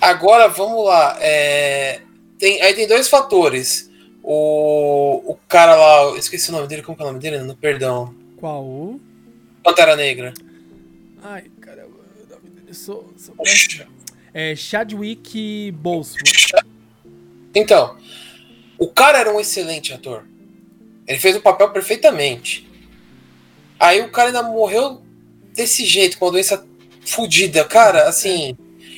[0.00, 1.16] Agora, vamos lá.
[1.20, 2.00] É,
[2.38, 3.90] tem, aí tem dois fatores.
[4.22, 7.38] O, o cara lá, esqueci o nome dele, como é o nome dele?
[7.38, 8.14] Não, perdão.
[8.38, 8.98] Qual?
[9.62, 10.32] Pantera Negra.
[11.22, 13.34] Ai, caramba, o nome dele sou, sou
[14.32, 16.24] É Chadwick Boseman.
[17.54, 17.96] Então,
[18.78, 20.26] o cara era um excelente ator.
[21.06, 22.68] Ele fez o papel perfeitamente.
[23.78, 25.03] Aí o cara ainda morreu
[25.54, 26.66] desse jeito, com uma doença
[27.06, 27.64] fodida.
[27.64, 28.56] Cara, assim.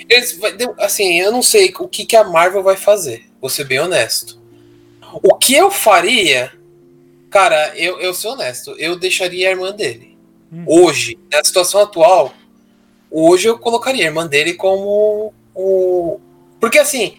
[0.08, 0.38] Eles,
[0.78, 4.40] assim, eu não sei o que, que a Marvel vai fazer, vou ser bem honesto.
[5.22, 6.52] O que eu faria,
[7.28, 10.16] cara, eu, eu sou honesto, eu deixaria a irmã dele.
[10.52, 10.64] Hum.
[10.66, 12.32] Hoje, na situação atual,
[13.10, 16.20] hoje eu colocaria a irmã dele como o.
[16.60, 17.16] Porque assim,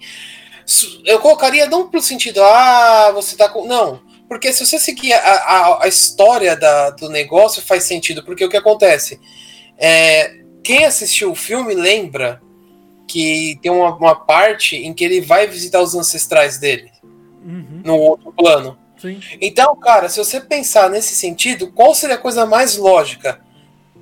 [1.05, 3.65] eu colocaria não pelo sentido, ah, você tá com.
[3.65, 4.01] Não.
[4.27, 8.23] Porque se você seguir a, a, a história da, do negócio, faz sentido.
[8.23, 9.19] Porque o que acontece?
[9.77, 12.41] É, quem assistiu o filme lembra
[13.07, 16.91] que tem uma, uma, parte em que ele vai visitar os ancestrais dele
[17.45, 17.81] uhum.
[17.85, 18.77] no outro plano.
[18.97, 19.21] Sim.
[19.39, 23.39] Então, cara, se você pensar nesse sentido, qual seria a coisa mais lógica?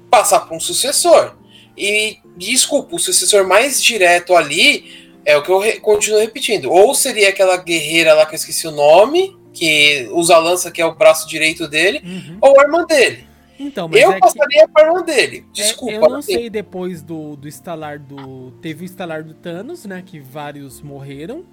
[0.09, 1.35] Passar para um sucessor.
[1.77, 6.71] E, desculpa, o sucessor mais direto ali é o que eu re continuo repetindo.
[6.71, 10.81] Ou seria aquela guerreira lá que eu esqueci o nome, que usa a lança, que
[10.81, 12.37] é o braço direito dele, uhum.
[12.41, 13.25] ou a irmã dele.
[13.57, 14.81] Então, eu é passaria que...
[14.81, 15.45] a irmã dele.
[15.53, 15.93] Desculpa.
[15.93, 18.51] É, eu não sei depois do, do instalar do.
[18.61, 20.03] Teve o instalar do Thanos, né?
[20.05, 21.45] Que vários morreram.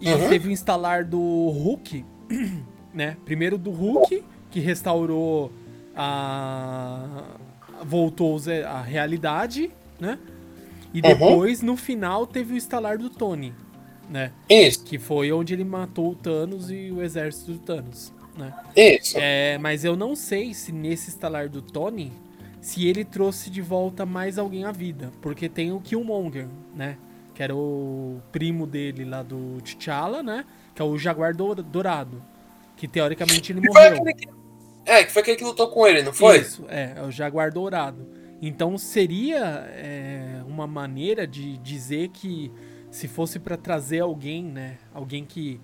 [0.00, 0.28] E uhum.
[0.28, 2.04] teve o instalar do Hulk,
[2.92, 3.16] né?
[3.24, 5.52] Primeiro do Hulk, que restaurou
[5.94, 7.24] a.
[7.84, 10.18] voltou a realidade, né?
[10.92, 11.02] E uhum.
[11.02, 11.66] depois, uhum.
[11.66, 13.54] no final, teve o instalar do Tony,
[14.10, 14.32] né?
[14.48, 14.84] Isso.
[14.84, 18.54] Que foi onde ele matou o Thanos e o exército do Thanos né?
[18.74, 19.16] Isso.
[19.18, 22.12] É, mas eu não sei se nesse instalar do Tony,
[22.60, 25.12] se ele trouxe de volta mais alguém à vida.
[25.20, 26.96] Porque tem o Killmonger, né?
[27.34, 30.44] Que era o primo dele lá do T'Challa, né?
[30.74, 32.22] Que é o Jaguar Dourado.
[32.76, 34.02] Que teoricamente ele morreu.
[34.14, 34.28] Que...
[34.86, 36.40] É, que foi aquele que lutou com ele, não foi?
[36.40, 38.08] Isso, é, é o Jaguar Dourado.
[38.42, 42.50] Então seria é, uma maneira de dizer que
[42.90, 44.78] se fosse para trazer alguém, né?
[44.92, 45.60] Alguém que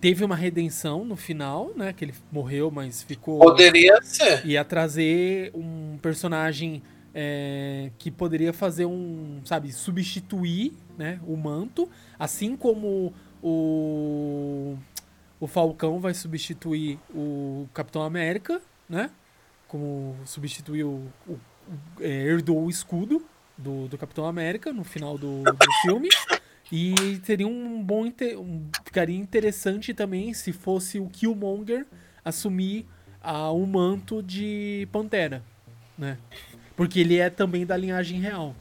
[0.00, 1.92] teve uma redenção no final, né?
[1.92, 3.38] Que ele morreu, mas ficou.
[3.38, 4.46] Poderia ser.
[4.46, 6.82] Ia trazer um personagem
[7.14, 11.20] é, que poderia fazer um, sabe, substituir, né?
[11.26, 11.88] O manto,
[12.18, 13.12] assim como
[13.42, 14.76] o
[15.40, 19.10] o Falcão vai substituir o Capitão América, né?
[19.68, 20.88] Como substituiu
[21.26, 21.40] o, o
[22.00, 23.24] é, herdou o escudo
[23.56, 26.08] do, do Capitão América no final do, do filme.
[26.70, 28.04] E teria um bom.
[28.36, 31.86] Um, ficaria interessante também se fosse o Killmonger
[32.24, 32.86] assumir
[33.22, 35.42] a, o manto de Pantera,
[35.96, 36.18] né?
[36.76, 38.54] Porque ele é também da linhagem real.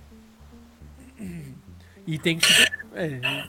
[2.05, 2.47] E tem que.
[2.95, 3.47] É,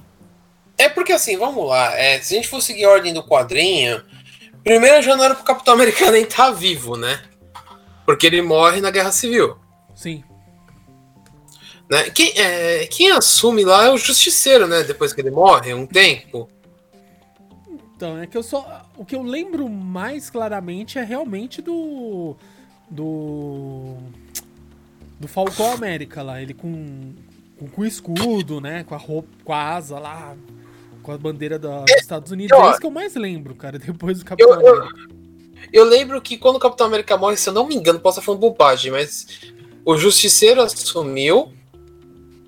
[0.77, 1.95] é porque assim, vamos lá.
[1.95, 4.03] É, se a gente for seguir a ordem do quadrinho,
[4.65, 7.23] primeiro já não era pro Capitão Americano nem estar tá vivo, né?
[8.05, 9.57] Porque ele morre na Guerra Civil.
[9.95, 10.25] Sim.
[11.91, 12.11] Né?
[12.11, 14.83] Quem, é, quem assume lá é o Justiceiro, né?
[14.83, 16.49] Depois que ele morre, um tempo.
[17.97, 18.87] Então, é que eu só.
[18.97, 22.37] O que eu lembro mais claramente é realmente do.
[22.91, 23.97] Do.
[25.19, 26.41] Do Falcão América lá.
[26.41, 27.15] Ele com.
[27.75, 28.85] Com o escudo, né?
[28.85, 29.29] Com a roupa.
[29.43, 30.37] Com a asa lá.
[31.03, 32.57] Com a bandeira da, dos Estados Unidos.
[32.57, 33.79] É, é isso que eu mais lembro, cara.
[33.81, 34.97] Depois do Capitão eu, América.
[35.73, 38.21] Eu, eu lembro que quando o Capitão América morre, se eu não me engano, posso
[38.21, 39.27] estar falando bobagem, mas
[39.85, 41.53] o Justiceiro assumiu.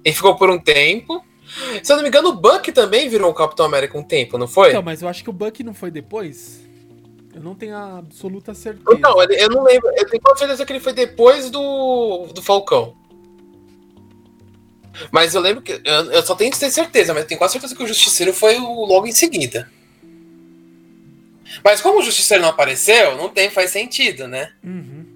[0.05, 1.25] Ele ficou por um tempo.
[1.83, 4.47] Se eu não me engano, o Buck também virou o Capitão América um tempo, não
[4.47, 4.73] foi?
[4.73, 6.61] Não, mas eu acho que o Buck não foi depois.
[7.35, 8.99] Eu não tenho a absoluta certeza.
[8.99, 9.91] Não, eu não lembro.
[9.97, 12.97] Eu tenho quase certeza que ele foi depois do, do Falcão.
[15.11, 15.81] Mas eu lembro que.
[15.85, 18.33] Eu, eu só tenho que ter certeza, mas eu tenho quase certeza que o Justiceiro
[18.33, 19.71] foi o, logo em seguida.
[21.65, 24.53] Mas como o Justiceiro não apareceu, não tem, faz sentido, né?
[24.63, 25.07] Uhum.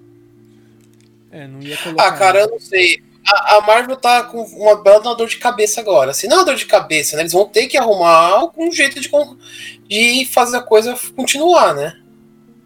[1.31, 2.07] É, não ia colocar.
[2.07, 3.03] Ah, cara, eu não sei.
[3.27, 6.13] A, a Marvel tá com uma bela dor de cabeça agora.
[6.13, 7.23] Se não é dor de cabeça, né?
[7.23, 9.09] Eles vão ter que arrumar algum jeito de,
[9.87, 11.97] de fazer a coisa continuar, né?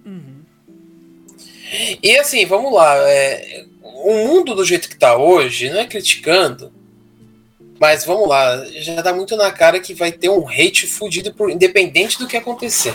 [0.06, 0.44] Uhum.
[2.04, 2.96] E assim, vamos lá.
[3.10, 6.74] É, o mundo do jeito que tá hoje, não é criticando,
[7.80, 11.50] mas vamos lá, já dá muito na cara que vai ter um hate fudido por,
[11.50, 12.94] independente do que acontecer.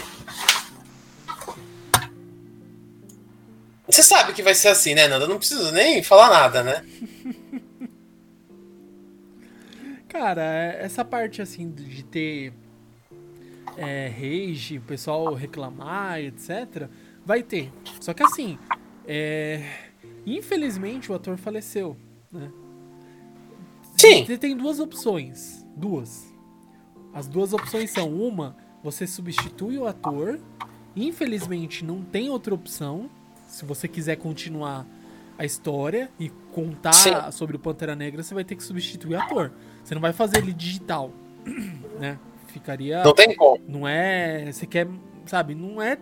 [3.87, 5.27] Você sabe que vai ser assim, né, Nanda?
[5.27, 6.85] Não preciso nem falar nada, né?
[10.09, 12.53] Cara, é, essa parte assim de ter
[13.77, 16.89] é, rage, o pessoal reclamar, etc.,
[17.27, 17.73] vai ter.
[18.01, 18.59] Só que assim,
[19.07, 19.63] é,
[20.25, 21.97] infelizmente o ator faleceu,
[22.31, 22.51] né?
[23.97, 24.25] Sim.
[24.25, 25.65] Você tem duas opções.
[25.77, 26.33] Duas.
[27.13, 30.41] As duas opções são: uma, você substitui o ator.
[30.97, 33.11] Infelizmente, não tem outra opção.
[33.55, 34.85] Se você quiser continuar
[35.39, 37.13] a história e contar Sim.
[37.31, 39.53] sobre o Pantera Negra, você vai ter que substituir o ator.
[39.85, 41.13] Você não vai fazer ele digital,
[42.01, 42.19] né?
[42.49, 43.05] Ficaria.
[43.05, 43.63] Não tem como.
[43.69, 44.51] Não é.
[44.51, 44.89] Você quer.
[45.27, 45.55] Sabe?
[45.55, 45.97] Não é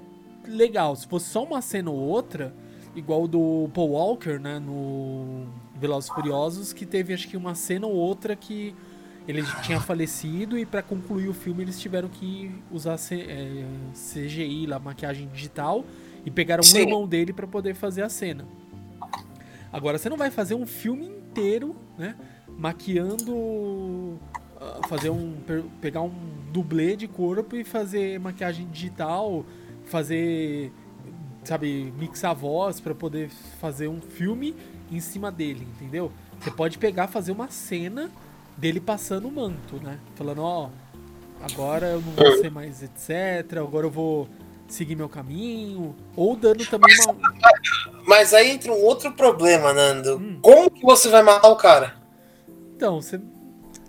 [0.47, 0.97] legal.
[0.97, 2.55] Se fosse só uma cena ou outra,
[2.97, 4.59] igual do Paul Walker, né?
[4.59, 8.75] No Velozes Furiosos, que teve acho que uma cena ou outra que
[9.29, 15.29] ele tinha falecido e para concluir o filme eles tiveram que usar CGI, lá, maquiagem
[15.29, 15.85] digital,
[16.25, 16.79] e pegaram Sim.
[16.79, 18.47] o irmão dele para poder fazer a cena.
[19.73, 22.15] Agora você não vai fazer um filme inteiro, né,
[22.49, 24.19] maquiando
[24.61, 25.35] ah, fazer um
[25.81, 26.13] pegar um
[26.53, 29.45] dublê de corpo e fazer maquiagem digital,
[29.87, 30.71] fazer
[31.45, 33.29] sabe, mixar voz para poder
[33.61, 34.55] fazer um filme
[34.91, 36.13] em cima dele, entendeu?
[36.41, 38.11] Você pode pegar, fazer uma cena
[38.57, 39.99] dele passando o manto, né?
[40.15, 40.71] Falando, ó,
[41.41, 44.29] agora eu não vou ser mais etc, agora eu vou
[44.69, 47.35] seguir meu caminho, ou dando também mas, uma...
[48.07, 50.17] Mas aí entra um outro problema, Nando.
[50.17, 50.39] Hum.
[50.41, 51.97] Como que você vai matar o cara?
[52.75, 53.21] Então, você,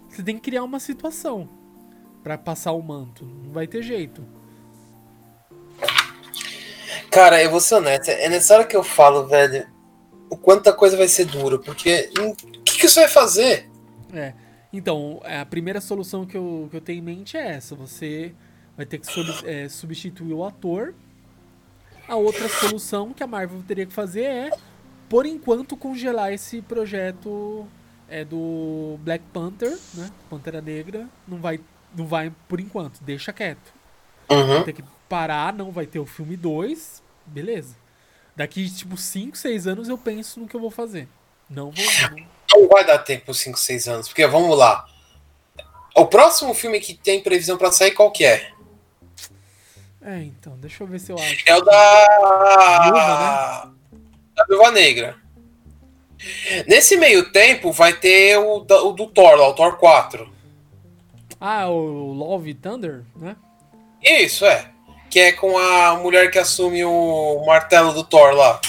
[0.10, 1.50] você tem que criar uma situação
[2.24, 3.26] para passar o manto.
[3.26, 4.26] Não vai ter jeito.
[7.10, 8.10] Cara, eu vou ser honesto.
[8.10, 9.74] É nessa hora que eu falo, velho
[10.34, 13.70] o quanto a coisa vai ser dura, porque o que, que isso vai fazer?
[14.12, 14.34] É.
[14.72, 17.76] Então, a primeira solução que eu, que eu tenho em mente é essa.
[17.76, 18.34] Você
[18.76, 19.08] vai ter que
[19.46, 20.94] é, substituir o ator.
[22.08, 24.52] A outra solução que a Marvel teria que fazer é,
[25.10, 27.68] por enquanto, congelar esse projeto
[28.10, 30.10] é, do Black Panther, né?
[30.30, 31.08] Pantera Negra.
[31.28, 31.60] Não vai,
[31.96, 33.74] não vai por enquanto, deixa quieto.
[34.30, 34.48] Uhum.
[34.48, 37.02] Vai ter que parar, não vai ter o filme 2.
[37.26, 37.76] Beleza.
[38.36, 41.08] Daqui, tipo, 5, 6 anos eu penso no que eu vou fazer.
[41.50, 41.86] Não vou.
[42.10, 44.88] Não, não vai dar tempo 5, 6 anos, porque vamos lá.
[45.96, 48.52] O próximo filme que tem previsão para sair, qual que é?
[50.06, 51.44] É, então, deixa eu ver se eu acho.
[51.46, 52.84] É o da.
[52.84, 54.00] Viúva, né?
[54.36, 55.16] Da Viúva Negra.
[56.68, 60.32] Nesse meio tempo vai ter o, o do Thor lá, o Thor 4.
[61.39, 63.36] Ah, o Love Thunder, né?
[64.02, 64.74] Isso, é
[65.13, 68.60] que é com a mulher que assume o martelo do Thor lá.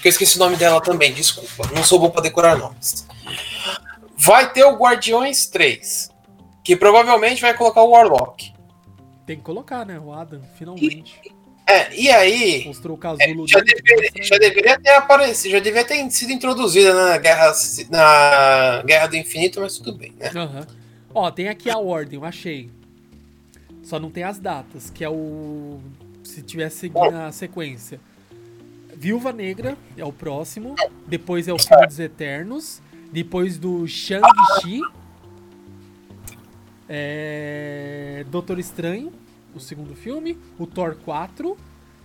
[0.00, 1.68] Que eu esqueci o nome dela também, desculpa.
[1.74, 3.06] Não sou bom pra decorar nomes.
[4.16, 6.10] Vai ter o Guardiões 3,
[6.64, 8.54] que provavelmente vai colocar o Warlock.
[9.28, 10.00] Tem que colocar, né?
[10.00, 11.20] O Adam, finalmente.
[11.66, 12.64] É, e aí.
[12.64, 13.82] Mostrou o é, casulo já, dele.
[13.82, 17.52] deveria, já deveria ter aparecido, já deveria ter sido introduzida na Guerra,
[17.90, 20.30] na Guerra do Infinito, mas tudo bem, né?
[20.34, 20.66] Aham.
[21.14, 22.70] Ó, tem aqui a ordem, eu achei.
[23.82, 25.78] Só não tem as datas, que é o.
[26.24, 28.00] Se tivesse seguindo a sequência.
[28.96, 30.74] Viúva Negra é o próximo.
[31.06, 32.80] Depois é o filme dos Eternos.
[33.12, 34.80] Depois do Shang-Chi.
[36.88, 38.24] É.
[38.30, 39.12] Doutor Estranho,
[39.54, 40.38] o segundo filme.
[40.58, 41.56] O Thor 4.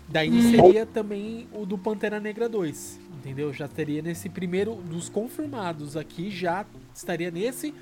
[0.09, 2.99] Daí seria também o do Pantera Negra 2.
[3.19, 3.53] Entendeu?
[3.53, 7.73] Já teria nesse primeiro dos confirmados aqui, já estaria nesse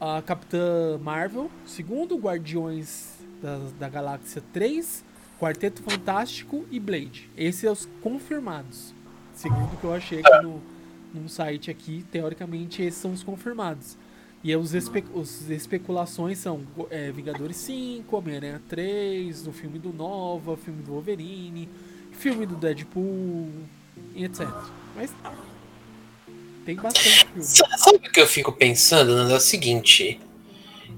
[0.00, 5.04] a Capitã Marvel, segundo Guardiões da, da Galáxia 3,
[5.40, 7.28] Quarteto Fantástico e Blade.
[7.36, 8.94] Esses são os confirmados.
[9.34, 10.62] Segundo o que eu achei aqui no,
[11.12, 13.96] num site aqui, teoricamente esses são os confirmados.
[14.42, 15.04] E os, espe
[15.50, 21.68] especulações são é, Vingadores 5, Homem-Aranha 3, o filme do Nova, filme do Wolverine,
[22.12, 23.48] filme do Deadpool,
[24.14, 24.46] etc.
[24.94, 25.12] Mas
[26.64, 27.42] tem bastante filme.
[27.42, 29.32] Sabe o que eu fico pensando, Nando?
[29.32, 30.20] É o seguinte.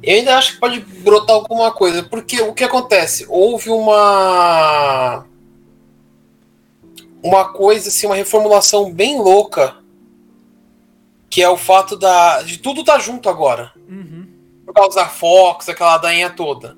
[0.03, 3.25] Eu ainda acho que pode brotar alguma coisa, porque o que acontece?
[3.29, 5.25] Houve uma.
[7.23, 9.77] Uma coisa, assim, uma reformulação bem louca.
[11.31, 13.73] Que é o fato da, de tudo tá junto agora.
[13.89, 14.27] Uhum.
[14.67, 16.77] Por causa da Fox, aquela dainha toda.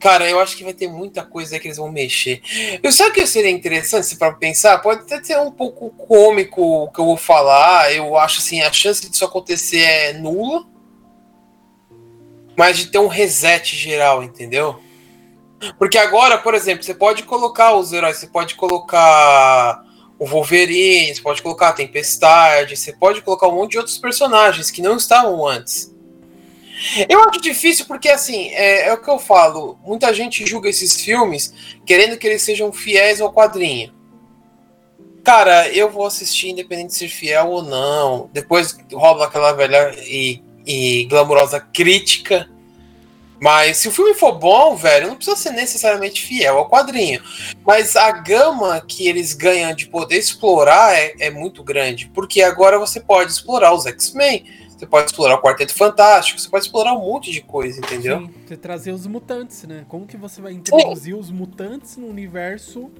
[0.00, 2.40] Cara, eu acho que vai ter muita coisa aí que eles vão mexer.
[2.82, 6.90] Eu sei que seria interessante, se para pensar, pode até ser um pouco cômico o
[6.90, 7.92] que eu vou falar.
[7.92, 10.64] Eu acho assim, a chance disso acontecer é nula.
[12.56, 14.80] Mas de ter um reset geral, entendeu?
[15.78, 19.84] Porque agora, por exemplo, você pode colocar os heróis, você pode colocar
[20.20, 24.70] o Wolverine, você pode colocar a Tempestade, você pode colocar um monte de outros personagens
[24.70, 25.90] que não estavam antes.
[27.08, 29.78] Eu acho difícil porque, assim, é, é, o que eu falo.
[29.82, 31.54] Muita gente julga esses filmes
[31.86, 33.94] querendo que eles sejam fiéis ao quadrinho.
[35.24, 38.28] Cara, eu vou assistir independente de ser fiel ou não.
[38.30, 42.46] Depois rola aquela velha e, e glamurosa crítica.
[43.40, 47.22] Mas se o filme for bom, velho, não precisa ser necessariamente fiel ao quadrinho.
[47.64, 52.10] Mas a gama que eles ganham de poder explorar é, é muito grande.
[52.14, 54.44] Porque agora você pode explorar os X-Men
[54.80, 58.20] você pode explorar o Quarteto Fantástico, você pode explorar um monte de coisa, entendeu?
[58.20, 59.84] Sim, você trazer os mutantes, né?
[59.86, 61.20] Como que você vai introduzir Sim.
[61.20, 62.90] os mutantes no universo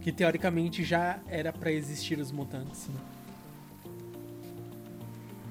[0.00, 2.98] que teoricamente já era para existir os mutantes, né?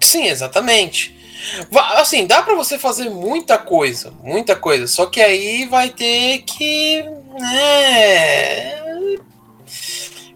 [0.06, 1.16] Sim, exatamente.
[1.96, 7.04] Assim, dá para você fazer muita coisa, muita coisa, só que aí vai ter que
[7.40, 9.18] né,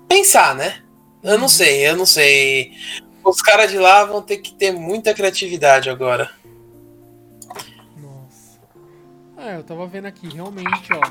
[0.07, 0.81] pensar, né?
[1.21, 2.73] Eu não sei, eu não sei.
[3.23, 6.31] Os caras de lá vão ter que ter muita criatividade agora.
[7.97, 8.59] Nossa.
[9.37, 11.01] Ah, eu tava vendo aqui, realmente, ó.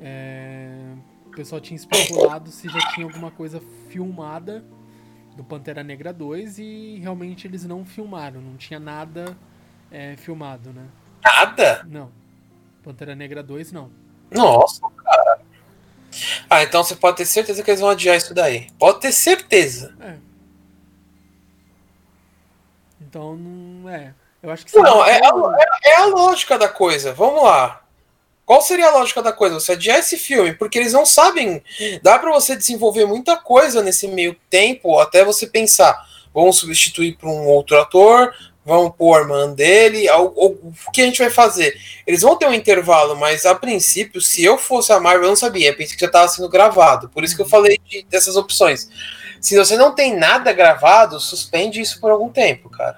[0.00, 0.94] É...
[1.26, 4.64] O pessoal tinha especulado se já tinha alguma coisa filmada
[5.38, 9.38] do Pantera Negra 2 e realmente eles não filmaram, não tinha nada
[9.88, 10.84] é, filmado, né?
[11.24, 11.86] Nada?
[11.88, 12.10] Não.
[12.82, 13.88] Pantera Negra 2 não.
[14.32, 15.40] Nossa, cara.
[16.50, 18.66] Ah, então você pode ter certeza que eles vão adiar isso daí.
[18.80, 19.94] Pode ter certeza.
[20.00, 20.16] É.
[23.00, 24.14] Então, não é.
[24.42, 27.14] Eu acho que Não, é, é, é, a lógica da coisa.
[27.14, 27.80] Vamos lá.
[28.48, 29.60] Qual seria a lógica da coisa?
[29.60, 31.62] Você adiar esse filme, porque eles não sabem.
[32.02, 35.94] Dá para você desenvolver muita coisa nesse meio tempo, até você pensar.
[36.32, 38.32] Vamos substituir por um outro ator,
[38.64, 40.08] vamos pôr a irmã dele.
[40.34, 41.78] O, que a gente vai fazer?
[42.06, 45.36] Eles vão ter um intervalo, mas a princípio, se eu fosse a Marvel, eu não
[45.36, 45.76] sabia.
[45.76, 47.10] Pensei que já estava sendo gravado.
[47.10, 48.88] Por isso que eu falei de, dessas opções.
[49.42, 52.96] Se você não tem nada gravado, suspende isso por algum tempo, cara.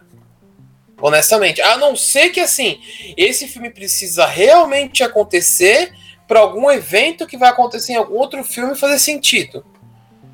[1.01, 1.61] Honestamente.
[1.63, 2.81] A não ser que, assim,
[3.17, 5.93] esse filme precisa realmente acontecer
[6.27, 9.65] para algum evento que vai acontecer em algum outro filme fazer sentido.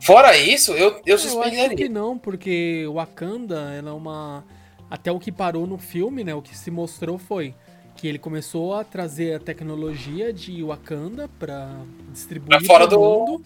[0.00, 1.60] Fora isso, eu, eu suspenderia.
[1.60, 4.44] Eu acho que não, porque Wakanda, ela é uma.
[4.90, 6.34] Até o que parou no filme, né?
[6.34, 7.54] O que se mostrou foi
[7.96, 11.74] que ele começou a trazer a tecnologia de Wakanda para
[12.12, 13.44] distribuir pra fora do mundo.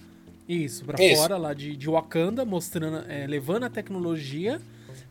[0.48, 4.60] Isso, para fora lá de, de Wakanda, mostrando, é, levando a tecnologia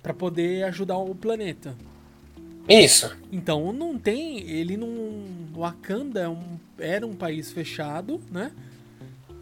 [0.03, 1.75] para poder ajudar o planeta.
[2.69, 3.15] Isso.
[3.31, 5.23] Então não tem, ele não,
[5.55, 8.51] Wakanda é um, era um país fechado, né?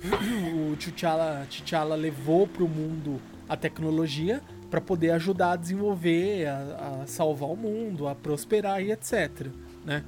[0.72, 3.20] O T'Challa, T'Challa levou pro mundo
[3.50, 8.92] a tecnologia para poder ajudar a desenvolver, a, a salvar o mundo, a prosperar e
[8.92, 9.48] etc,
[9.86, 10.04] né?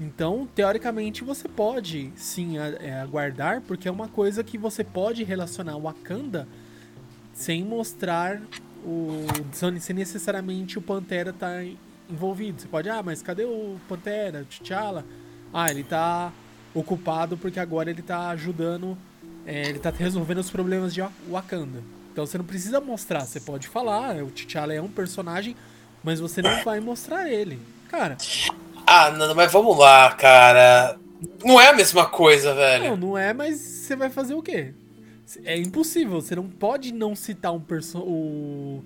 [0.00, 5.78] Então, teoricamente, você pode sim é, aguardar, porque é uma coisa que você pode relacionar
[5.78, 6.46] Wakanda
[7.32, 8.40] sem mostrar
[8.84, 9.26] o.
[9.52, 11.64] sem necessariamente o Pantera estar tá
[12.12, 12.60] envolvido.
[12.60, 15.04] Você pode, ah, mas cadê o Pantera, o T'Challa?
[15.52, 16.32] Ah, ele tá
[16.74, 18.96] ocupado porque agora ele tá ajudando.
[19.46, 21.82] é, ele tá resolvendo os problemas de Wakanda.
[22.12, 25.56] Então você não precisa mostrar, você pode falar, o T'Challa é um personagem,
[26.04, 27.58] mas você não vai mostrar ele.
[27.88, 28.16] Cara.
[28.86, 30.98] Ah, não, mas vamos lá, cara.
[31.44, 32.90] Não é a mesma coisa, velho.
[32.90, 34.74] Não, não é, mas você vai fazer o quê?
[35.44, 38.82] É impossível, você não pode não citar um personagem.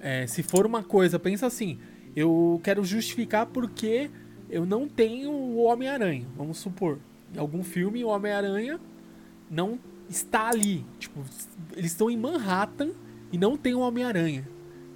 [0.00, 1.78] É, se for uma coisa, pensa assim,
[2.14, 4.10] eu quero justificar porque
[4.48, 6.26] eu não tenho o Homem-Aranha.
[6.36, 6.98] Vamos supor,
[7.34, 8.78] em algum filme o Homem-Aranha
[9.50, 10.84] não está ali.
[10.98, 11.24] Tipo,
[11.76, 12.90] eles estão em Manhattan
[13.32, 14.48] e não tem o Homem-Aranha.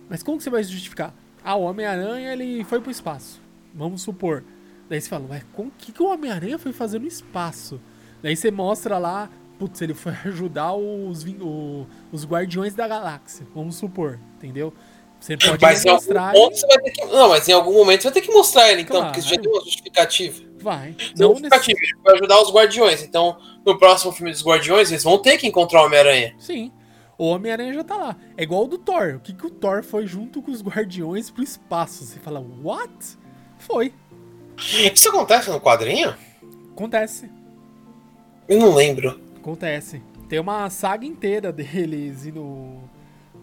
[0.09, 1.15] Mas como que você vai justificar?
[1.43, 3.41] Ah, o Homem-Aranha ele foi pro espaço.
[3.75, 4.45] Vamos supor.
[4.89, 7.81] Daí você fala, ué, o que, que o Homem-Aranha foi fazer no espaço?
[8.23, 13.47] Daí você mostra lá, putz, ele foi ajudar os, o, os Guardiões da Galáxia.
[13.55, 14.73] Vamos supor, entendeu?
[15.21, 16.35] Você pode mas mostrar.
[16.35, 18.33] Em algum você vai ter que, não, mas em algum momento você vai ter que
[18.33, 19.07] mostrar ele, então, claro.
[19.07, 20.49] porque isso já tem uma justificativa.
[20.61, 20.97] Vai.
[21.17, 22.03] Não justificativa, nesse...
[22.03, 23.03] vai ajudar os Guardiões.
[23.03, 26.35] Então, no próximo filme dos Guardiões, eles vão ter que encontrar o Homem-Aranha.
[26.39, 26.73] Sim.
[27.17, 28.17] O Homem-Aranha já tá lá.
[28.37, 29.17] É igual o do Thor.
[29.17, 32.05] O que, que o Thor foi junto com os Guardiões pro espaço?
[32.05, 33.19] Você fala, what?
[33.59, 33.93] Foi.
[34.95, 36.15] Isso acontece no quadrinho?
[36.73, 37.31] Acontece.
[38.49, 39.21] Eu não lembro.
[39.37, 40.01] Acontece.
[40.29, 42.88] Tem uma saga inteira deles indo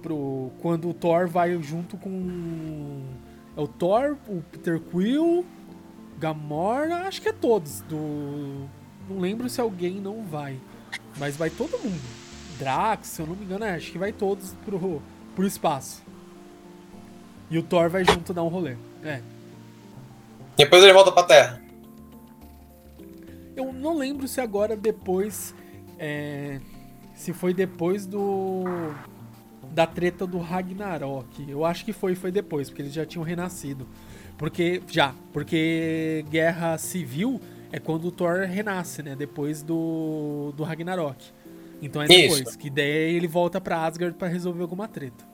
[0.06, 0.52] pro.
[0.62, 3.02] Quando o Thor vai junto com.
[3.58, 5.44] É o Thor, o Peter Quill,
[6.20, 7.82] Gamora, acho que é todos.
[7.82, 8.70] Do.
[9.10, 10.60] Não lembro se alguém não vai.
[11.18, 12.02] Mas vai todo mundo.
[12.60, 15.02] Drax, se eu não me engano, é, acho que vai todos pro,
[15.36, 16.04] pro espaço.
[17.50, 18.76] E o Thor vai junto dar um rolê.
[19.04, 19.22] É.
[20.56, 21.62] Depois ele volta pra Terra.
[23.56, 25.56] Eu não lembro se agora depois.
[25.98, 26.60] É,
[27.16, 28.64] se foi depois do.
[29.76, 31.46] Da treta do Ragnarok.
[31.50, 33.86] Eu acho que foi, foi depois, porque eles já tinham renascido.
[34.38, 34.82] Porque.
[34.88, 35.14] Já.
[35.34, 39.16] Porque Guerra Civil é quando o Thor renasce, né?
[39.16, 40.54] Depois do.
[40.56, 41.24] do Ragnarok.
[41.82, 42.48] Então é depois.
[42.48, 42.58] Isso.
[42.58, 45.26] Que daí ele volta pra Asgard para resolver alguma treta.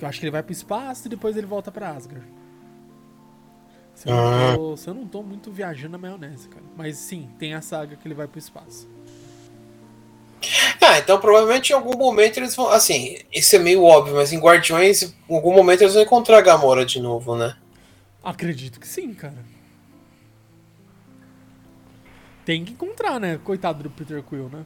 [0.00, 2.26] Eu acho que ele vai pro espaço e depois ele volta pra Asgard.
[3.94, 4.54] Se eu, ah.
[4.56, 6.64] tô, se eu não tô muito viajando na maionese, cara.
[6.76, 8.88] Mas sim, tem a saga que ele vai pro espaço.
[10.80, 12.68] Ah, então provavelmente em algum momento eles vão.
[12.68, 16.42] Assim, isso é meio óbvio, mas em Guardiões, em algum momento eles vão encontrar a
[16.42, 17.56] Gamora de novo, né?
[18.22, 19.52] Acredito que sim, cara.
[22.44, 23.38] Tem que encontrar, né?
[23.42, 24.64] Coitado do Peter Quill, né?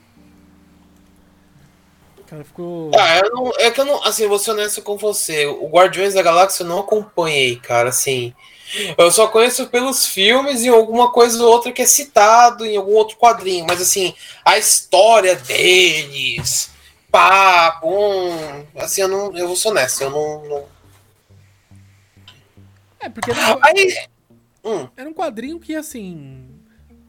[2.18, 2.90] O cara ficou.
[2.98, 4.02] Ah, eu não, é que eu não.
[4.02, 5.46] Assim, vou ser honesto com você.
[5.46, 7.90] O Guardiões da Galáxia eu não acompanhei, cara.
[7.90, 8.34] Assim.
[8.98, 12.92] Eu só conheço pelos filmes e alguma coisa ou outra que é citado em algum
[12.92, 14.14] outro quadrinho, mas assim,
[14.44, 16.70] a história deles,
[17.10, 20.48] pá, bom, assim, eu não, eu vou ser honesto, eu não.
[20.48, 20.64] não...
[23.00, 23.96] É, porque era, Aí...
[24.64, 24.88] hum.
[24.96, 26.48] era um quadrinho que assim.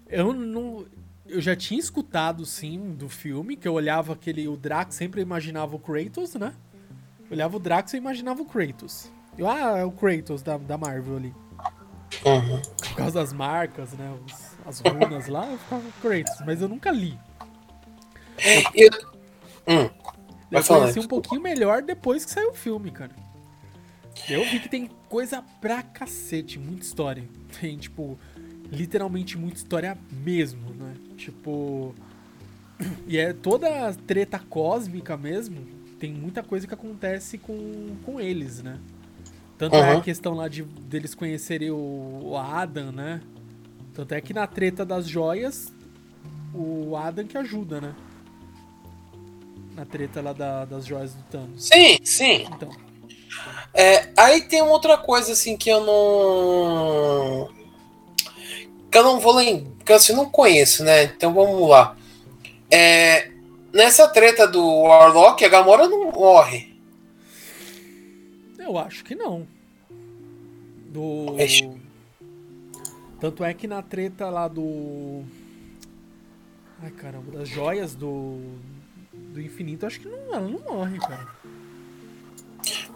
[0.07, 0.85] Eu não.
[1.27, 4.47] Eu já tinha escutado, sim, do filme, que eu olhava aquele.
[4.47, 6.53] O Drax sempre imaginava o Kratos, né?
[7.29, 9.11] Eu olhava o Drax e imaginava o Kratos.
[9.37, 11.35] Eu, ah, é o Kratos da, da Marvel ali.
[12.25, 12.61] Uhum.
[12.61, 14.15] Por causa das marcas, né?
[14.25, 15.83] Os, as runas lá, eu ficava
[16.45, 17.17] mas eu nunca li.
[18.73, 18.91] Eu,
[19.67, 19.89] hum,
[20.51, 23.11] eu conheci um pouquinho melhor depois que saiu o filme, cara.
[24.29, 27.23] Eu vi que tem coisa pra cacete, muita história.
[27.59, 28.17] Tem, tipo,
[28.71, 30.93] literalmente muita história mesmo, né?
[31.17, 31.93] Tipo.
[33.07, 35.65] E é toda treta cósmica mesmo.
[35.99, 38.77] Tem muita coisa que acontece com, com eles, né?
[39.57, 39.83] Tanto uhum.
[39.83, 43.21] é a questão lá de deles conhecerem o, o Adam, né?
[43.93, 45.73] Tanto é que na treta das joias,
[46.53, 47.95] o Adam que ajuda, né?
[49.75, 51.67] Na treta lá da, das joias do Thanos.
[51.67, 52.47] Sim, sim.
[52.51, 52.69] Então.
[53.73, 57.49] É, aí tem uma outra coisa assim que eu não.
[58.91, 59.71] Que eu não vou lembrar.
[59.83, 61.05] Que assim, eu não conheço, né?
[61.05, 61.95] Então vamos lá.
[62.69, 63.31] É,
[63.73, 66.66] nessa treta do Warlock, a Gamora não morre.
[68.67, 69.47] Eu acho que não.
[70.89, 71.27] Do.
[73.17, 75.23] Tanto é que na treta lá do.
[76.83, 78.39] Ai caramba, das joias do.
[79.13, 81.27] Do infinito, acho que não, ela não morre, cara.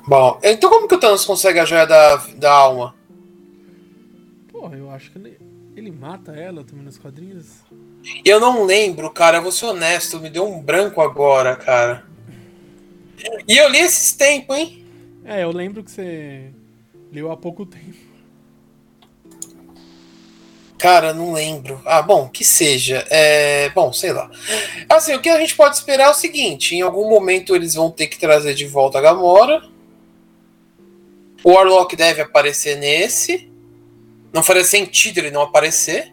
[0.06, 2.94] Bom, então como que o Thanos consegue a joia da, da alma?
[4.52, 5.40] Porra, eu acho que ele,
[5.76, 7.64] ele mata ela também nos quadrinhos.
[8.26, 12.04] Eu não lembro, cara, eu vou ser honesto, me deu um branco agora, cara.
[13.48, 14.81] E eu li esses tempos, hein?
[15.24, 16.52] É, eu lembro que você
[17.12, 18.12] leu há pouco tempo.
[20.82, 21.80] Cara, não lembro.
[21.86, 23.06] Ah, bom, que seja.
[23.12, 24.32] É, bom, sei lá.
[24.90, 27.92] Assim, o que a gente pode esperar é o seguinte: em algum momento eles vão
[27.92, 29.62] ter que trazer de volta a Gamora.
[31.44, 33.48] O Warlock deve aparecer nesse.
[34.34, 36.12] Não faria sentido ele não aparecer.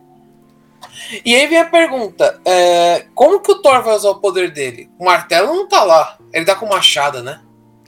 [1.24, 4.90] E aí vem a pergunta: é, como que o Thor vai usar o poder dele?
[4.98, 6.18] O martelo não tá lá.
[6.30, 7.40] Ele tá com machado, né?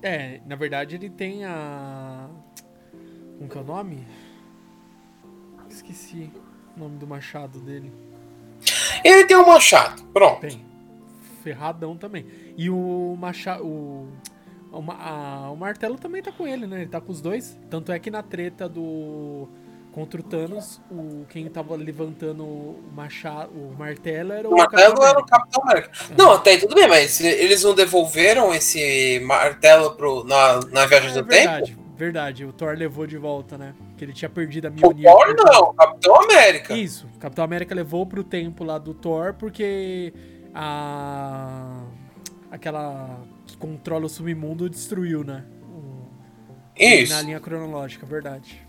[0.02, 2.28] É, na verdade ele tem a.
[3.38, 4.06] Como que é o nome?
[5.68, 6.30] Esqueci
[6.76, 7.92] o nome do machado dele.
[9.04, 10.40] Ele tem um machado, pronto.
[10.40, 10.64] Tem.
[11.42, 12.26] Ferradão também.
[12.56, 13.64] E o machado.
[13.64, 14.08] O,
[14.72, 16.82] o, ma- a- o martelo também tá com ele, né?
[16.82, 17.58] Ele tá com os dois.
[17.70, 19.48] Tanto é que na treta do.
[19.92, 24.52] Contra o Thanos, o, quem tava levantando o, machado, o martelo era o.
[24.52, 25.26] O martelo Capitão era o.
[25.26, 25.90] Capitão América.
[26.16, 31.10] Não, até aí tudo bem, mas eles não devolveram esse martelo pro, na, na viagem
[31.10, 31.82] É do verdade, tempo?
[31.96, 32.44] verdade.
[32.44, 33.74] O Thor levou de volta, né?
[33.98, 35.10] Que ele tinha perdido a O Mjolnir.
[35.10, 36.72] Thor não, o Capitão América.
[36.72, 40.14] Isso, o Capitão América levou pro tempo lá do Thor porque
[40.54, 41.82] a.
[42.48, 45.44] aquela que controla o submundo destruiu, né?
[45.68, 46.06] O-
[46.78, 47.12] Isso.
[47.12, 48.64] Na linha cronológica, verdade.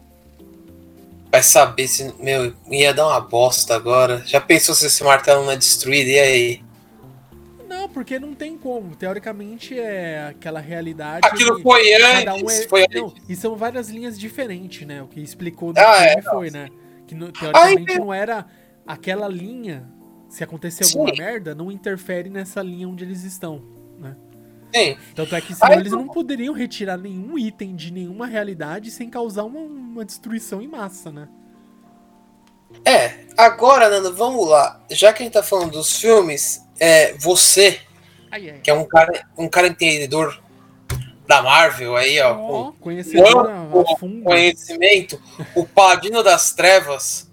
[1.32, 2.14] Vai saber se.
[2.20, 4.22] Meu, ia dar uma bosta agora.
[4.26, 6.10] Já pensou se esse martelo não é destruído?
[6.10, 6.64] E aí?
[7.70, 8.96] Não, porque não tem como.
[8.96, 11.26] Teoricamente é aquela realidade.
[11.26, 12.44] Aquilo foi antes.
[12.44, 13.24] um é- foi não, antes.
[13.30, 15.02] e são várias linhas diferentes, né?
[15.02, 16.68] O que explicou no Ah, é, foi, né?
[17.08, 18.00] Que no- teoricamente entendi.
[18.00, 18.46] não era
[18.86, 19.88] aquela linha.
[20.28, 21.22] Se acontecer alguma Sim.
[21.22, 23.62] merda, não interfere nessa linha onde eles estão,
[24.00, 24.16] né?
[24.74, 24.98] Sim.
[25.16, 29.10] Tanto é que senão Aí, eles não- poderiam retirar nenhum item de nenhuma realidade sem
[29.10, 31.28] causar uma, uma destruição em massa, né?
[32.86, 34.82] É, agora, Nando, vamos lá.
[34.90, 37.80] Já que a gente tá falando dos filmes, é, você,
[38.32, 38.60] Ai, ai.
[38.60, 40.42] que é um cara, um cara entendedor
[41.28, 42.60] da Marvel aí, ó, com
[43.82, 44.24] a fundo.
[44.24, 45.22] conhecimento,
[45.56, 47.30] o Paladino das Trevas,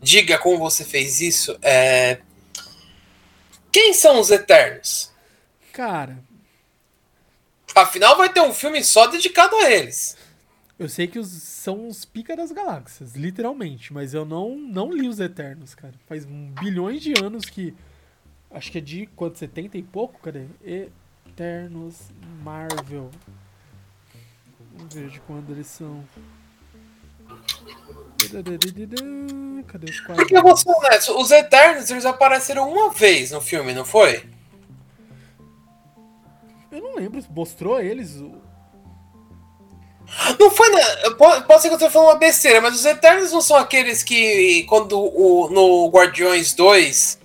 [0.00, 1.56] diga como você fez isso.
[1.62, 2.18] É...
[3.72, 5.12] Quem são os Eternos?
[5.72, 6.18] Cara,
[7.80, 10.16] Afinal, vai ter um filme só dedicado a eles.
[10.78, 15.08] eu sei que os, são os pica das galáxias, literalmente, mas eu não, não li
[15.08, 15.94] os Eternos, cara.
[16.06, 17.74] Faz bilhões de anos que.
[18.50, 19.38] Acho que é de quanto?
[19.38, 20.20] 70 e pouco?
[20.20, 20.46] Cadê?
[20.62, 21.96] Eternos
[22.42, 23.10] Marvel.
[24.74, 26.04] Vamos ver de quando eles são.
[29.66, 30.16] Cadê os quadros?
[30.16, 34.28] Porque eu vou ser honesto, os Eternos eles apareceram uma vez no filme, não foi?
[36.70, 38.16] Eu não lembro, mostrou eles.
[38.16, 38.40] o-
[40.38, 40.80] Não foi, né?
[41.16, 44.02] Pode, pode ser que eu esteja falando uma besteira, mas os Eternos não são aqueles
[44.02, 47.18] que, quando o, no Guardiões 2,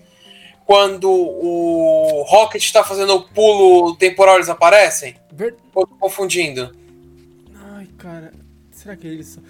[0.66, 5.16] quando o Rocket tá fazendo o pulo temporal, eles aparecem?
[5.32, 5.56] Ver...
[5.74, 6.76] Ou confundindo?
[7.76, 8.32] Ai, cara.
[8.72, 9.44] Será que eles são.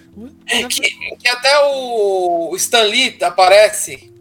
[0.47, 0.81] É na- que,
[1.17, 4.13] que até o Stan Lee aparece.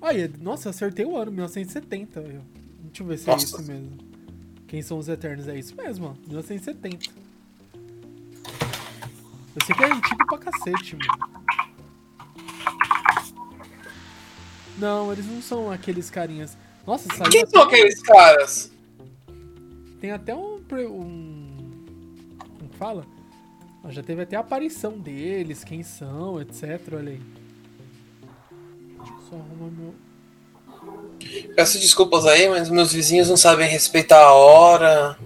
[0.00, 2.20] Olha, nossa, eu acertei o ano, 1970.
[2.20, 2.40] eu-
[2.84, 3.44] Deixa eu ver se Nossa.
[3.44, 3.90] é isso mesmo.
[4.66, 5.48] Quem são os Eternos?
[5.48, 6.26] É isso mesmo, ó.
[6.26, 7.10] 1970.
[9.54, 11.34] Eu sei que é antigo pra cacete, mano.
[14.76, 16.56] Não, eles não são aqueles carinhas.
[16.86, 18.72] Nossa, saiu Quem são aqueles caras?
[20.00, 20.56] Tem até um.
[20.56, 21.86] um
[22.58, 23.06] como que fala?
[23.88, 26.80] Já teve até a aparição deles, quem são, etc.
[26.94, 27.22] Olha aí.
[28.98, 29.94] Deixa eu só arrumar meu.
[31.54, 35.18] Peço desculpas aí, mas meus vizinhos não sabem respeitar a hora.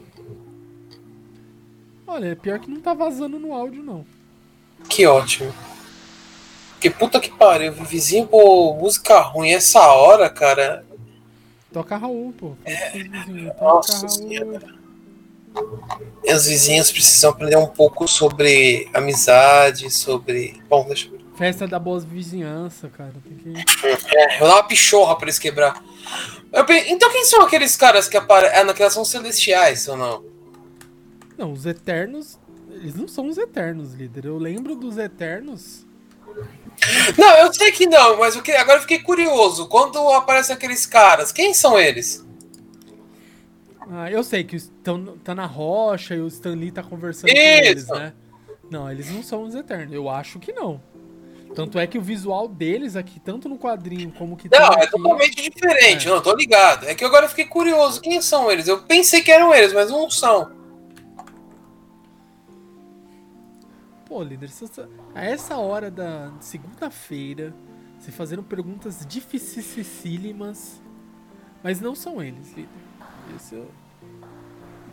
[2.07, 4.05] Olha, é pior que não tá vazando no áudio, não.
[4.89, 5.53] Que ótimo.
[6.81, 10.85] Que puta que pariu, vizinho, pô, música ruim essa hora, cara.
[11.73, 12.53] Toca Raul, pô.
[12.93, 14.09] Seus vizinhos, Nossa Raul.
[14.09, 14.79] Senhora.
[16.25, 20.61] Meus vizinhos precisam aprender um pouco sobre amizade, sobre.
[20.69, 21.18] Bom, deixa eu.
[21.39, 23.12] Festa da boas vizinhança, cara.
[23.22, 23.86] Tem que.
[23.86, 25.80] É, eu vou dar uma pichorra pra eles quebrar.
[26.89, 28.59] Então quem são aqueles caras que aparecem.
[28.59, 30.24] Ah, naquelas são celestiais ou não?
[31.39, 32.41] Não, os Eternos.
[32.72, 34.24] Eles não são os Eternos, líder.
[34.24, 35.86] Eu lembro dos Eternos.
[37.16, 38.51] Não, eu sei que não, mas eu que...
[38.53, 39.68] agora eu fiquei curioso.
[39.68, 42.26] Quando aparecem aqueles caras, quem são eles?
[43.93, 47.36] Ah, eu sei que estão tá na rocha e o Stan Lee tá conversando com
[47.36, 47.95] eles, Isso.
[47.95, 48.12] né?
[48.68, 49.95] Não, eles não são os Eternos.
[49.95, 50.80] Eu acho que não.
[51.59, 54.93] Tanto é que o visual deles aqui, tanto no quadrinho como que Não, é aqui,
[54.93, 56.07] totalmente diferente.
[56.07, 56.11] É.
[56.13, 56.87] Não, tô ligado.
[56.87, 58.01] É que agora eu fiquei curioso.
[58.01, 58.69] Quem são eles?
[58.69, 60.53] Eu pensei que eram eles, mas não são.
[64.07, 64.67] Pô, líder, se
[65.13, 67.53] a essa hora da segunda-feira,
[67.99, 70.81] você fazendo perguntas dificílimas,
[71.61, 72.69] mas não são eles, líder.
[73.35, 73.69] Esse eu...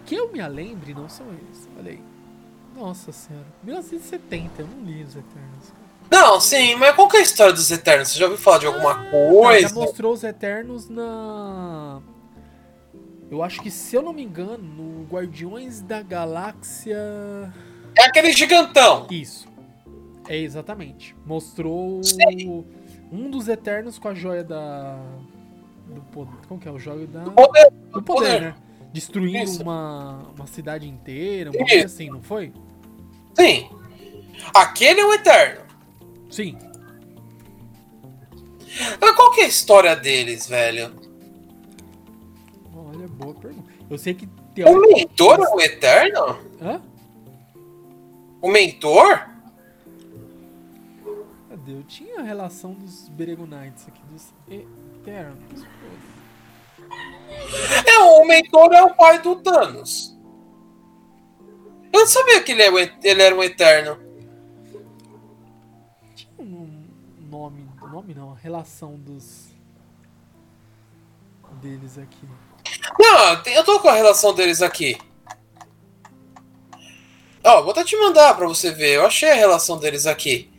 [0.04, 1.70] Que eu me lembre, não são eles.
[1.78, 2.04] Olha aí.
[2.76, 3.46] Nossa senhora.
[3.64, 5.85] 1970, eu não li os Eternos.
[6.10, 8.10] Não, sim, mas qual que é a história dos Eternos?
[8.10, 9.68] Você já ouviu falar de alguma Ah, coisa?
[9.70, 12.02] já mostrou os Eternos na.
[13.30, 16.98] Eu acho que, se eu não me engano, no Guardiões da Galáxia.
[17.98, 19.08] É aquele gigantão.
[19.10, 19.48] Isso.
[20.28, 21.16] É exatamente.
[21.26, 22.48] Mostrou Sei.
[22.48, 22.66] o,
[23.12, 24.98] Um dos Eternos com a joia da.
[25.88, 26.36] Do poder.
[26.48, 26.72] Como que é?
[26.72, 27.24] O joio da.
[27.24, 28.42] Poder, Do poder, poder.
[28.42, 28.56] né?
[28.94, 29.62] Destruindo Isso.
[29.64, 32.54] uma, uma cidade inteira, uma coisa assim, não foi?
[33.34, 33.70] Sim.
[34.54, 35.65] Aquele é o Eterno.
[36.30, 36.58] Sim.
[39.00, 40.94] Mas qual que é a história deles, velho?
[42.76, 43.72] Olha, boa pergunta.
[43.90, 44.26] Eu sei que.
[44.26, 46.40] O teoricamente- mentor é o Eterno?
[46.62, 46.82] Hã?
[48.42, 49.28] O mentor?
[51.50, 51.74] Cadê?
[51.74, 55.66] Eu tinha a relação dos Beregonites aqui, dos Eternos.
[57.86, 60.16] É, o mentor é o pai do Thanos.
[61.92, 63.98] Eu não sabia que ele, é o ele era um Eterno.
[68.06, 68.14] Nome.
[68.14, 69.48] Não, a relação dos.
[71.62, 72.28] deles aqui.
[73.00, 74.98] Não, eu tô com a relação deles aqui.
[77.44, 78.96] Ó, vou até te mandar pra você ver.
[78.96, 80.52] Eu achei a relação deles aqui.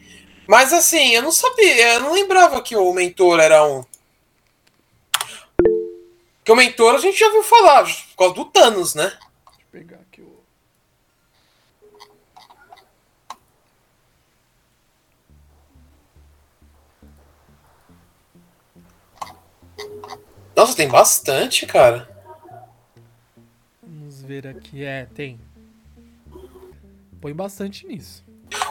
[0.47, 3.85] Mas assim, eu não sabia, eu não lembrava que o mentor era um.
[6.45, 9.07] Que o mentor a gente já ouviu falar, por causa do Thanos, né?
[9.07, 9.21] Deixa
[9.61, 10.06] eu pegar aqui
[20.57, 22.09] Nossa, tem bastante, cara.
[23.83, 24.83] Vamos ver aqui.
[24.83, 25.39] É, tem.
[27.21, 28.25] Põe bastante nisso.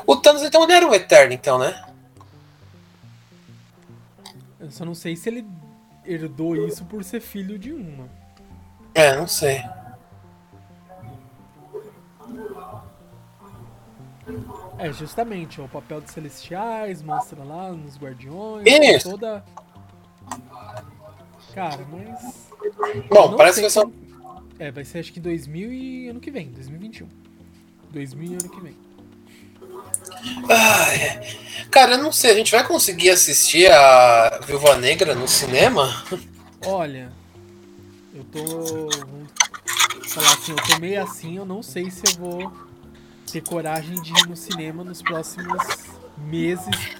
[0.08, 1.86] O Thanos, então, ele era um Eterno, então, né?
[4.60, 5.46] Eu só não sei se ele
[6.04, 8.10] herdou isso por ser filho de uma.
[8.96, 9.64] É, não sei.
[14.80, 19.12] É, justamente, ó, o papel dos celestiais, mostra lá nos guardiões, Isso.
[19.12, 19.44] toda.
[21.56, 22.49] Cara, mas.
[23.10, 23.88] Bom, parece que vai ser.
[24.60, 27.08] É, vai ser acho que 2000 e ano que vem, 2021.
[27.91, 28.76] 2000 e ano que vem.
[30.49, 31.38] Ai,
[31.72, 36.03] cara, eu não sei, a gente vai conseguir assistir a Viúva Negra no cinema?
[36.66, 37.12] Olha,
[38.14, 38.89] eu tô.
[40.10, 42.51] Falar assim, eu tô meio assim, eu não sei se eu vou
[43.32, 45.62] ter coragem de ir no cinema nos próximos
[46.18, 46.95] meses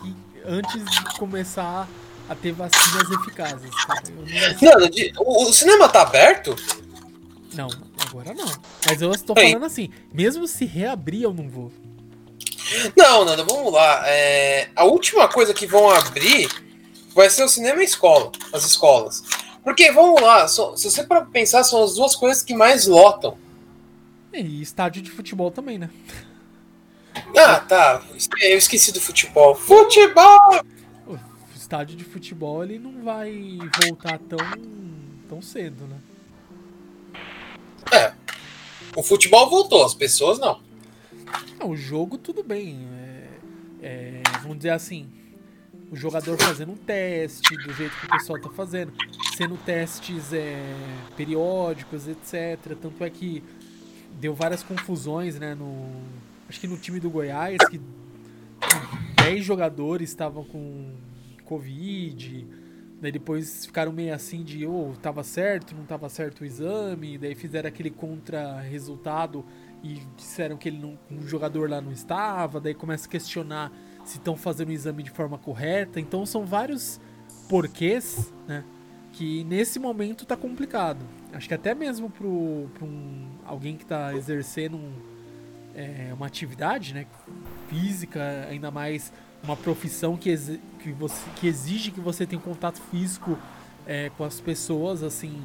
[0.46, 1.88] antes de começar
[2.30, 3.70] a ter vacinas eficazes.
[4.62, 6.56] Não, Mano, o, o cinema tá aberto?
[7.54, 7.70] não,
[8.08, 8.46] agora não.
[8.86, 9.52] Mas eu estou Ei.
[9.52, 11.72] falando assim, mesmo se reabrir, eu não vou.
[12.98, 14.02] Não, Nanda, vamos lá.
[14.08, 16.50] É, a última coisa que vão abrir
[17.14, 19.24] vai ser o cinema e escola, as escolas.
[19.64, 23.38] Porque, vamos lá, só- se você para pensar, são as duas coisas que mais lotam.
[24.34, 25.90] E estádio de futebol também, né?
[27.38, 28.02] Ah, tá.
[28.42, 29.56] Eu esqueci do futebol.
[29.56, 30.60] Futebol!
[31.76, 34.38] Estádio de futebol ele não vai voltar tão,
[35.28, 36.00] tão cedo, né?
[37.92, 38.14] É.
[38.96, 40.62] O futebol voltou, as pessoas não.
[41.60, 42.88] Não, o jogo tudo bem.
[42.94, 43.28] é-
[43.82, 45.10] é, vamos dizer assim,
[45.92, 48.94] o jogador fazendo um teste do jeito que o pessoal tá fazendo,
[49.36, 50.58] sendo testes é,
[51.18, 52.58] periódicos, etc.
[52.82, 53.44] Tanto é que
[54.14, 55.54] deu várias confusões, né?
[55.54, 55.92] No,
[56.48, 57.82] acho que no time do Goiás, que
[59.18, 60.96] 10 jogadores estavam com
[61.46, 62.48] Covid.
[63.02, 67.18] Daí depois ficaram meio assim de, ou tava certo, não tava certo o exame.
[67.18, 69.46] Daí fizeram aquele contra-resultado
[69.84, 72.60] e disseram que ele não, um jogador lá não estava.
[72.60, 73.72] Daí começa a questionar
[74.04, 76.00] se estão fazendo o exame de forma correta.
[76.00, 77.00] Então são vários
[77.50, 78.64] porquês, né?
[79.12, 81.06] Que nesse momento tá complicado.
[81.32, 84.94] Acho que até mesmo pro, pro um, alguém que tá exercendo um,
[85.74, 87.06] é, uma atividade, né?
[87.70, 89.12] Física, ainda mais
[89.44, 90.36] uma profissão que,
[90.80, 93.38] que, você, que exige que você tenha um contato físico
[93.86, 95.42] é, com as pessoas, assim,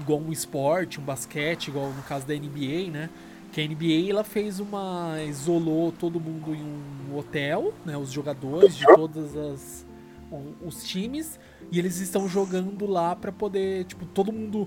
[0.00, 3.10] igual um esporte, um basquete, igual no caso da NBA, né?
[3.52, 5.16] Que a NBA ela fez uma.
[5.28, 7.96] isolou todo mundo em um hotel, né?
[7.98, 9.84] Os jogadores de todas as.
[10.64, 11.38] os times,
[11.70, 14.66] e eles estão jogando lá pra poder, tipo, todo mundo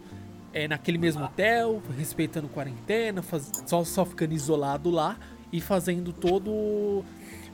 [0.53, 5.17] é, naquele mesmo hotel, respeitando quarentena, faz- só, só ficando isolado lá
[5.51, 7.03] e fazendo todo.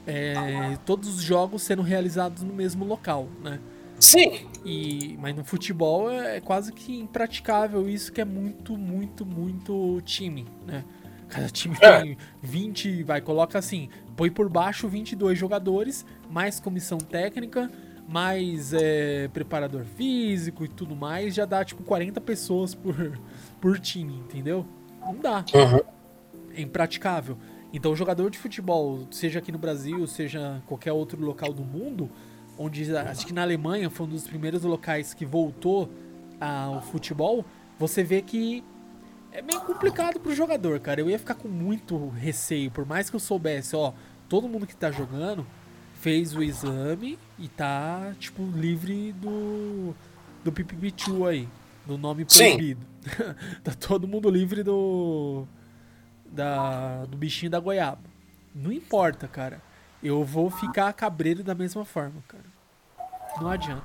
[0.06, 3.58] É, todos os jogos sendo realizados no mesmo local, né?
[3.98, 4.46] Sim.
[4.64, 10.46] E, mas no futebol é quase que impraticável isso que é muito, muito, muito time,
[10.66, 10.84] né?
[11.28, 12.00] Cada time É.
[12.00, 17.70] tem 20, vai, coloca assim, põe por baixo 22 jogadores, mais comissão técnica,
[18.08, 22.94] mais é, preparador físico e tudo mais, já dá tipo 40 pessoas por,
[23.60, 24.66] por time, entendeu?
[25.00, 25.80] Não dá Uhum.
[26.54, 27.38] é impraticável.
[27.72, 31.62] Então, o jogador de futebol, seja aqui no Brasil, seja em qualquer outro local do
[31.62, 32.10] mundo,
[32.58, 35.90] onde acho que na Alemanha foi um dos primeiros locais que voltou
[36.38, 37.44] ao futebol,
[37.78, 38.62] você vê que
[39.32, 41.00] é meio complicado pro jogador, cara.
[41.00, 43.92] Eu ia ficar com muito receio, por mais que eu soubesse, ó,
[44.28, 45.46] todo mundo que tá jogando
[45.94, 49.94] fez o exame e tá, tipo, livre do.
[50.44, 51.48] do pipipichu aí.
[51.86, 52.86] Do nome proibido.
[53.64, 55.46] tá todo mundo livre do.
[56.32, 58.00] Da, do bichinho da goiaba.
[58.54, 59.60] Não importa, cara.
[60.02, 62.44] Eu vou ficar cabreiro da mesma forma, cara.
[63.40, 63.82] Não adianta.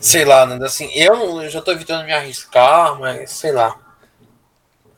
[0.00, 3.78] Sei lá, Nando, assim, eu, eu já tô evitando me arriscar, mas sei lá.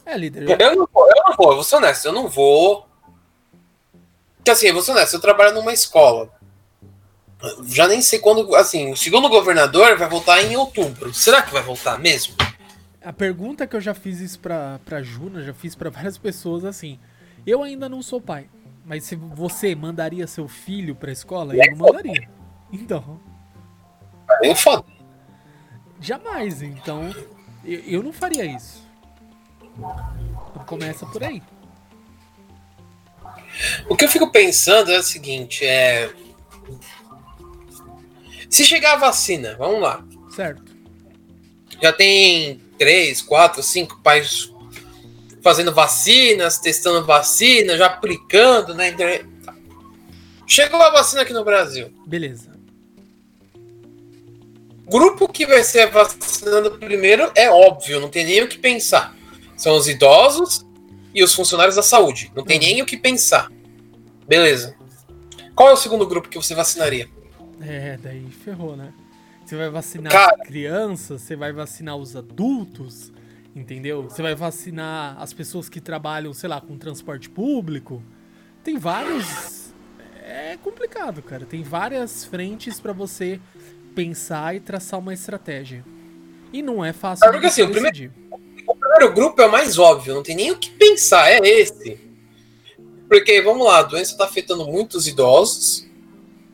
[0.04, 0.48] É, líder.
[0.48, 2.86] Eu, eu não vou, eu não vou, eu vou ser honesto, eu não vou.
[4.36, 6.32] Porque assim, eu vou ser honesto, eu trabalho numa escola.
[7.66, 11.12] Já nem sei quando, assim, segundo o governador, vai voltar em outubro.
[11.12, 12.34] Será que vai voltar mesmo?
[13.08, 16.62] A pergunta que eu já fiz isso pra, pra Juna, já fiz pra várias pessoas
[16.62, 16.98] assim.
[17.46, 18.50] Eu ainda não sou pai,
[18.84, 22.28] mas se você mandaria seu filho pra escola, eu não mandaria.
[22.70, 23.18] Então,
[24.44, 24.84] É foda.
[25.98, 26.60] jamais.
[26.60, 27.08] Então,
[27.64, 28.86] eu, eu não faria isso.
[29.64, 31.42] Então começa por aí.
[33.88, 36.12] O que eu fico pensando é o seguinte, é.
[38.50, 40.04] Se chegar a vacina, vamos lá.
[40.28, 40.76] Certo.
[41.82, 44.52] Já tem três, quatro, cinco pais
[45.42, 48.94] fazendo vacinas, testando vacina, já aplicando, né?
[50.46, 51.92] Chegou a vacina aqui no Brasil.
[52.06, 52.56] Beleza.
[54.86, 59.14] grupo que vai ser vacinando primeiro é óbvio, não tem nem o que pensar.
[59.56, 60.64] São os idosos
[61.14, 62.32] e os funcionários da saúde.
[62.34, 62.64] Não tem Uhum.
[62.64, 63.50] nem o que pensar.
[64.26, 64.74] Beleza.
[65.54, 67.08] Qual é o segundo grupo que você vacinaria?
[67.60, 68.92] É, daí ferrou, né?
[69.48, 70.36] Você vai vacinar Cara.
[70.38, 73.10] as crianças, você vai vacinar os adultos,
[73.56, 74.02] entendeu?
[74.02, 78.02] Você vai vacinar as pessoas que trabalham, sei lá, com transporte público.
[78.62, 79.72] Tem vários.
[80.22, 81.46] É complicado, cara.
[81.46, 83.40] Tem várias frentes pra você
[83.94, 85.82] pensar e traçar uma estratégia.
[86.52, 88.12] E não é fácil É porque, assim, o decidir.
[88.66, 91.98] O primeiro grupo é o mais óbvio, não tem nem o que pensar, é esse.
[93.08, 95.88] Porque, vamos lá, a doença está afetando muitos idosos.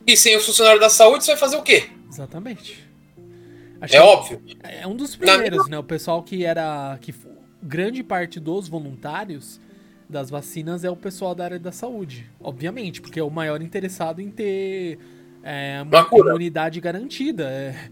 [0.07, 1.89] E sem o funcionário da saúde, você vai fazer o quê?
[2.09, 2.84] Exatamente.
[3.93, 4.41] É Achei- óbvio.
[4.63, 5.77] É um dos Na primeiros, né?
[5.77, 6.97] O pessoal que era.
[7.01, 7.13] que
[7.61, 9.59] grande parte dos voluntários
[10.07, 12.29] das vacinas é o pessoal da área da saúde.
[12.39, 14.99] Obviamente, porque é o maior interessado em ter
[15.43, 17.45] é, uma imunidade garantida.
[17.49, 17.89] É,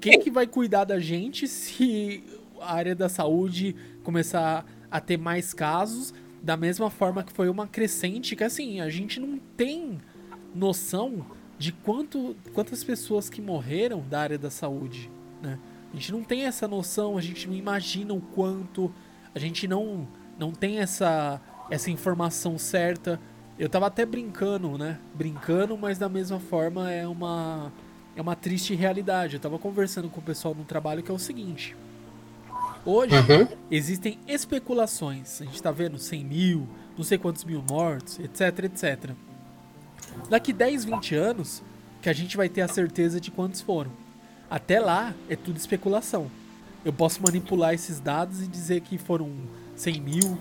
[0.00, 2.22] quem que vai cuidar da gente se
[2.60, 6.12] a área da saúde começar a ter mais casos?
[6.42, 9.98] Da mesma forma que foi uma crescente, que assim, a gente não tem
[10.54, 11.24] noção
[11.58, 15.10] de quanto, quantas pessoas que morreram da área da saúde,
[15.44, 15.58] né?
[15.92, 18.92] A gente não tem essa noção, a gente não imagina o quanto,
[19.34, 21.40] a gente não, não tem essa,
[21.70, 23.20] essa informação certa.
[23.56, 24.98] Eu tava até brincando, né?
[25.14, 27.72] Brincando, mas da mesma forma é uma,
[28.16, 29.34] é uma triste realidade.
[29.36, 31.76] Eu tava conversando com o pessoal no trabalho que é o seguinte.
[32.84, 33.46] Hoje, Uhum.
[33.70, 35.40] existem especulações.
[35.40, 36.68] A gente tá vendo 100 mil,
[36.98, 39.10] não sei quantos mil mortos, etc, etc.
[40.28, 41.62] Daqui 10, 20 anos,
[42.02, 43.90] que a gente vai ter a certeza de quantos foram.
[44.54, 46.30] Até lá, é tudo especulação.
[46.84, 49.28] Eu posso manipular esses dados e dizer que foram
[49.74, 50.38] 100 mil,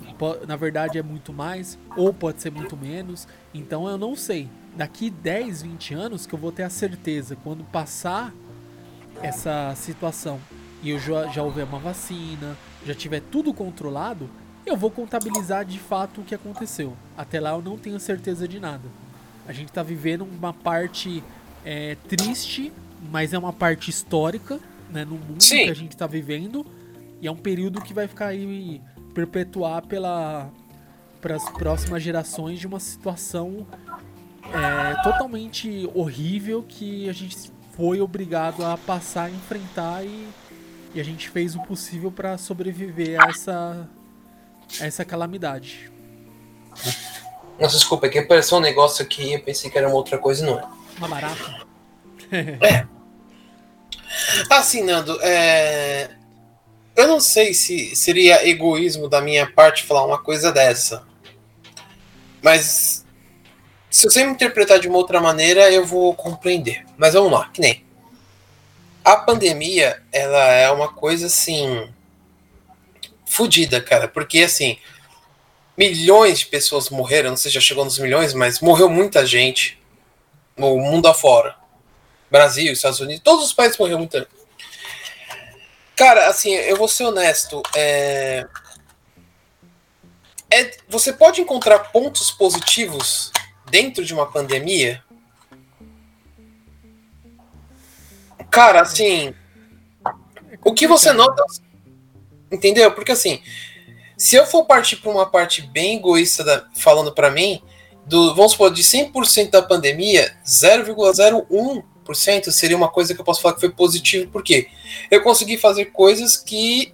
[0.47, 3.28] na verdade é muito mais, ou pode ser muito menos.
[3.55, 4.47] Então eu não sei.
[4.78, 8.32] Daqui 10, 20 anos que eu vou ter a certeza, quando passar
[9.20, 10.39] essa situação
[10.84, 12.55] e eu já, já houver uma vacina,
[12.86, 14.30] já tiver tudo controlado,
[14.64, 16.95] eu vou contabilizar de fato o que aconteceu.
[17.18, 18.88] Até lá eu não tenho certeza de nada.
[19.47, 21.24] A gente tá vivendo uma parte
[21.66, 22.72] é, triste,
[23.12, 25.66] mas é uma parte histórica, né, no mundo Sim.
[25.66, 26.66] que a gente tá vivendo,
[27.22, 28.82] e é um período que vai ficar aí
[29.14, 30.51] perpetuar pela
[31.22, 33.66] para as próximas gerações de uma situação
[34.51, 40.28] é, totalmente horrível que a gente foi obrigado a passar a enfrentar e,
[40.93, 43.89] e a gente fez o possível para sobreviver a essa,
[44.82, 45.89] a essa calamidade.
[47.58, 50.43] Nossa, desculpa, é que apareceu um negócio aqui eu pensei que era uma outra coisa
[50.43, 50.68] e não é.
[50.97, 51.66] Uma barata.
[54.49, 56.09] Assim, Nando, é...
[56.95, 61.03] eu não sei se seria egoísmo da minha parte falar uma coisa dessa.
[62.41, 63.03] Mas
[63.93, 66.84] se você me interpretar de uma outra maneira, eu vou compreender.
[66.97, 67.86] Mas vamos lá, que nem.
[69.05, 71.89] A pandemia, ela é uma coisa assim.
[73.26, 74.07] fodida, cara.
[74.07, 74.78] Porque assim.
[75.78, 79.80] Milhões de pessoas morreram, não sei se já chegou nos milhões, mas morreu muita gente
[80.55, 81.55] no mundo afora.
[82.34, 84.28] Brasil, Estados Unidos, todos os países morreram muita
[85.96, 87.62] Cara, assim, eu vou ser honesto.
[87.76, 88.48] É...
[90.50, 93.32] É, você pode encontrar pontos positivos
[93.70, 95.04] dentro de uma pandemia?
[98.50, 99.36] Cara, assim,
[100.66, 101.44] o que você nota.
[102.52, 102.92] Entendeu?
[102.94, 103.44] Porque assim,
[104.18, 107.62] se eu for partir para uma parte bem egoísta da- falando para mim,
[108.08, 111.93] do, vamos supor, de 100% da pandemia, 0,01%
[112.51, 114.68] seria uma coisa que eu posso falar que foi positivo, porque
[115.10, 116.93] eu consegui fazer coisas que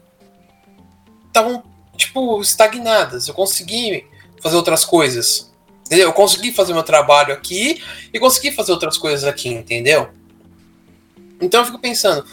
[1.28, 1.64] estavam,
[1.96, 3.28] tipo, estagnadas.
[3.28, 4.06] Eu consegui
[4.42, 5.50] fazer outras coisas.
[5.86, 6.08] Entendeu?
[6.08, 7.82] Eu consegui fazer meu trabalho aqui
[8.14, 10.10] e consegui fazer outras coisas aqui, entendeu?
[11.42, 12.24] Então eu fico pensando,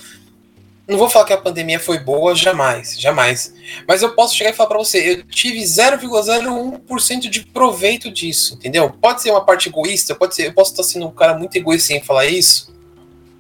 [0.89, 3.53] não vou falar que a pandemia foi boa, jamais, jamais.
[3.89, 8.91] Mas eu posso chegar e falar para você, eu tive 0,01% de proveito disso, entendeu?
[8.91, 11.93] Pode ser uma parte egoísta, pode ser, eu posso estar sendo um cara muito egoísta
[11.93, 12.73] em falar isso.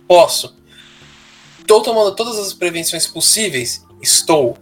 [0.08, 0.56] Posso.
[1.60, 3.84] Estou tomando todas as prevenções possíveis?
[4.02, 4.58] Estou.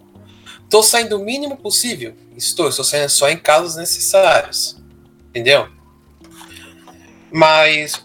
[0.63, 2.15] Estou saindo o mínimo possível?
[2.37, 2.69] Estou.
[2.69, 4.77] Estou saindo só em casos necessários.
[5.29, 5.67] Entendeu?
[7.31, 8.04] Mas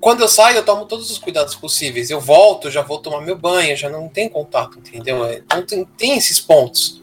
[0.00, 2.10] quando eu saio, eu tomo todos os cuidados possíveis.
[2.10, 5.24] Eu volto, já vou tomar meu banho, já não tem contato, entendeu?
[5.24, 7.02] É, não tem, tem esses pontos.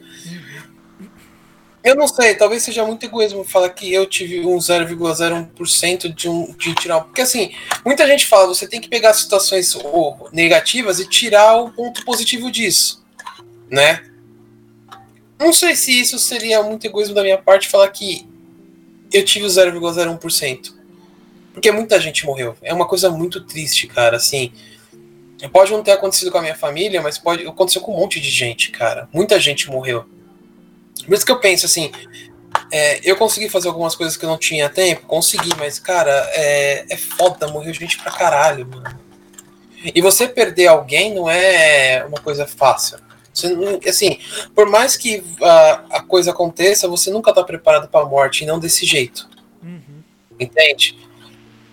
[1.83, 6.51] Eu não sei, talvez seja muito egoísmo falar que eu tive um 0,01% de, um,
[6.53, 7.01] de tirar.
[7.01, 7.53] Porque assim,
[7.85, 9.77] muita gente fala, você tem que pegar situações
[10.31, 13.05] negativas e tirar o ponto positivo disso,
[13.69, 14.03] né?
[15.37, 18.27] Não sei se isso seria muito egoísmo da minha parte falar que
[19.13, 20.74] eu tive o 0,01%.
[21.55, 22.53] Porque muita gente morreu.
[22.61, 24.17] É uma coisa muito triste, cara.
[24.17, 24.51] Assim,
[25.53, 28.29] pode não ter acontecido com a minha família, mas pode acontecer com um monte de
[28.29, 29.07] gente, cara.
[29.13, 30.05] Muita gente morreu.
[31.05, 31.91] Por isso que eu penso assim,
[32.69, 36.85] é, eu consegui fazer algumas coisas que eu não tinha tempo, consegui, mas, cara, é,
[36.89, 38.99] é foda, morreu gente pra caralho, mano.
[39.93, 42.97] E você perder alguém não é uma coisa fácil.
[43.33, 43.55] Você,
[43.87, 44.19] assim,
[44.53, 48.59] por mais que a, a coisa aconteça, você nunca tá preparado pra morte, e não
[48.59, 49.29] desse jeito.
[49.63, 50.03] Uhum.
[50.37, 51.04] Entende?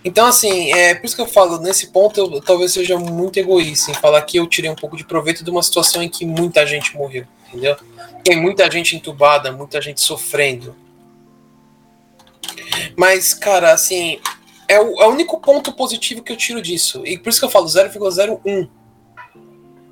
[0.04, 3.90] Então, assim, é por isso que eu falo, nesse ponto eu, talvez seja muito egoísta
[3.90, 6.66] em falar que eu tirei um pouco de proveito de uma situação em que muita
[6.66, 7.76] gente morreu, entendeu?
[8.24, 10.74] Tem muita gente entubada, muita gente sofrendo.
[12.96, 14.18] Mas, cara, assim,
[14.68, 17.06] é o, é o único ponto positivo que eu tiro disso.
[17.06, 18.68] E por isso que eu falo 0,01.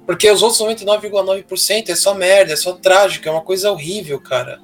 [0.07, 4.61] Porque os outros 99,9% é só merda, é só trágico, é uma coisa horrível, cara.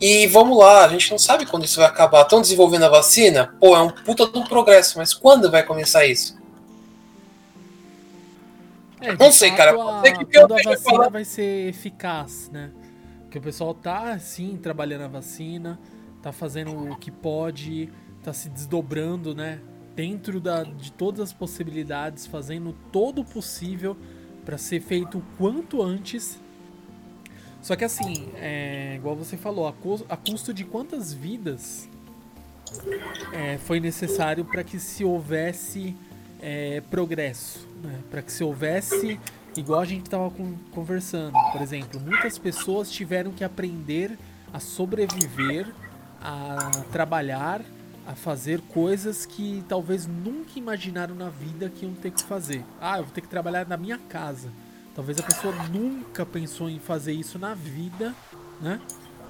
[0.00, 2.22] E vamos lá, a gente não sabe quando isso vai acabar.
[2.22, 3.54] Estão desenvolvendo a vacina?
[3.58, 6.38] Pô, é um puta de um progresso, mas quando vai começar isso?
[9.00, 9.72] É, não sei, cara.
[9.72, 11.08] A, que quando a vacina falar...
[11.08, 12.70] vai ser eficaz, né?
[13.22, 15.78] Porque o pessoal tá, sim, trabalhando a vacina,
[16.22, 17.90] tá fazendo o que pode,
[18.22, 19.60] tá se desdobrando, né?
[19.96, 23.96] Dentro da, de todas as possibilidades, fazendo todo o possível
[24.44, 26.40] para ser feito o quanto antes
[27.62, 29.74] só que assim, é, igual você falou, a,
[30.08, 31.88] a custo de quantas vidas
[33.32, 35.96] é, foi necessário para que se houvesse
[36.40, 38.00] é, progresso, né?
[38.10, 39.18] para que se houvesse,
[39.56, 40.30] igual a gente estava
[40.72, 44.18] conversando, por exemplo, muitas pessoas tiveram que aprender
[44.52, 45.66] a sobreviver,
[46.20, 47.60] a trabalhar,
[48.06, 52.64] a fazer coisas que talvez nunca imaginaram na vida que iam ter que fazer.
[52.80, 54.50] Ah, eu vou ter que trabalhar na minha casa.
[54.98, 58.12] Talvez a pessoa nunca pensou em fazer isso na vida,
[58.60, 58.80] né?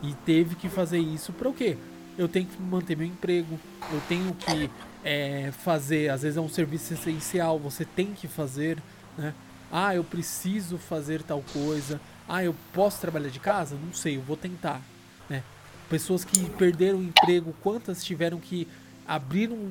[0.03, 1.77] E teve que fazer isso para o quê?
[2.17, 3.61] Eu tenho que manter meu emprego,
[3.93, 4.71] eu tenho que
[5.05, 8.79] é, fazer, às vezes é um serviço essencial, você tem que fazer,
[9.19, 9.35] né?
[9.71, 12.01] Ah, eu preciso fazer tal coisa.
[12.27, 13.77] Ah, eu posso trabalhar de casa?
[13.77, 14.81] Não sei, eu vou tentar,
[15.29, 15.43] né?
[15.91, 18.67] Pessoas que perderam o emprego, quantas tiveram que
[19.07, 19.69] abrir um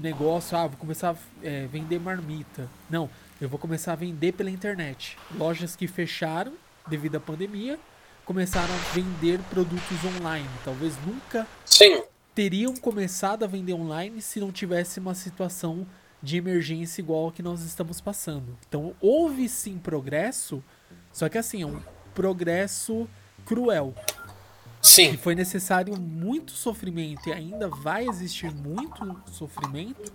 [0.00, 0.56] negócio?
[0.56, 2.70] Ah, vou começar a é, vender marmita.
[2.88, 3.10] Não,
[3.40, 5.18] eu vou começar a vender pela internet.
[5.36, 6.52] Lojas que fecharam
[6.88, 7.78] devido à pandemia
[8.24, 10.48] começaram a vender produtos online.
[10.64, 12.02] Talvez nunca Sim.
[12.34, 15.86] teriam começado a vender online se não tivesse uma situação
[16.22, 18.56] de emergência igual a que nós estamos passando.
[18.66, 20.64] Então houve sim progresso,
[21.12, 21.80] só que assim, é um
[22.14, 23.08] progresso
[23.44, 23.94] cruel.
[24.80, 25.12] Sim.
[25.12, 30.12] E foi necessário muito sofrimento e ainda vai existir muito sofrimento,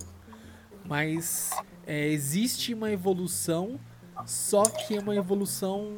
[0.86, 1.51] mas
[1.89, 3.79] é, existe uma evolução,
[4.23, 5.91] só que é uma evolução,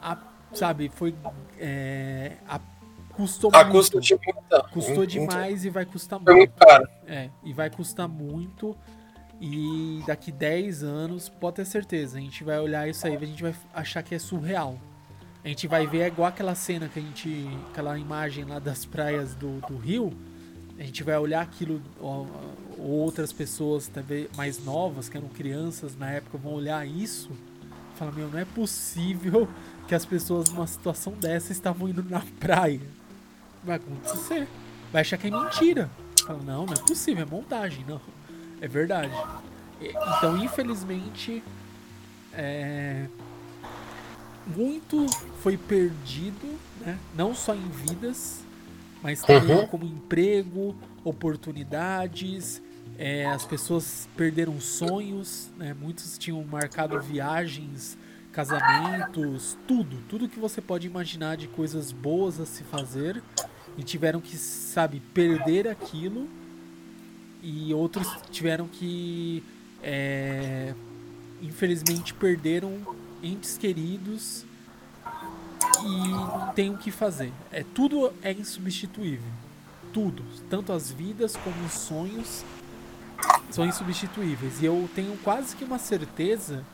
[0.00, 0.16] a,
[0.54, 1.14] sabe, foi.
[1.58, 2.58] É, a,
[3.12, 3.76] custou a muito.
[3.76, 6.34] Custo de muita, custou muito, demais e vai custar muito.
[6.34, 6.88] muito caro.
[7.06, 8.74] É, e vai custar muito.
[9.38, 13.42] E daqui 10 anos, pode ter certeza, a gente vai olhar isso aí, a gente
[13.42, 14.78] vai achar que é surreal.
[15.44, 17.46] A gente vai ver é igual aquela cena que a gente.
[17.70, 20.16] aquela imagem lá das praias do, do Rio.
[20.80, 22.24] A gente vai olhar aquilo, ó,
[22.78, 27.30] outras pessoas também mais novas, que eram crianças na época, vão olhar isso
[27.94, 29.46] e falar, meu, não é possível
[29.86, 32.80] que as pessoas numa situação dessa estavam indo na praia.
[33.62, 34.48] Vai acontecer.
[34.90, 35.90] Vai achar que é mentira.
[36.24, 38.00] Fala, não, não é possível, é montagem, não.
[38.58, 39.12] É verdade.
[39.82, 41.42] Então, infelizmente,
[42.32, 43.06] é...
[44.46, 45.04] muito
[45.42, 46.98] foi perdido, né?
[47.14, 48.42] não só em vidas,
[49.02, 49.66] mas também uhum.
[49.66, 52.62] como emprego, oportunidades,
[52.98, 55.74] é, as pessoas perderam sonhos, né?
[55.74, 57.96] muitos tinham marcado viagens,
[58.32, 63.22] casamentos, tudo, tudo que você pode imaginar de coisas boas a se fazer
[63.76, 66.28] e tiveram que, sabe, perder aquilo
[67.42, 69.42] e outros tiveram que,
[69.82, 70.74] é,
[71.40, 72.78] infelizmente, perderam
[73.22, 74.44] entes queridos
[75.82, 77.32] e não tem o que fazer.
[77.50, 79.30] É tudo é insubstituível,
[79.92, 82.44] tudo, tanto as vidas como os sonhos
[83.50, 84.60] são insubstituíveis.
[84.62, 86.64] E eu tenho quase que uma certeza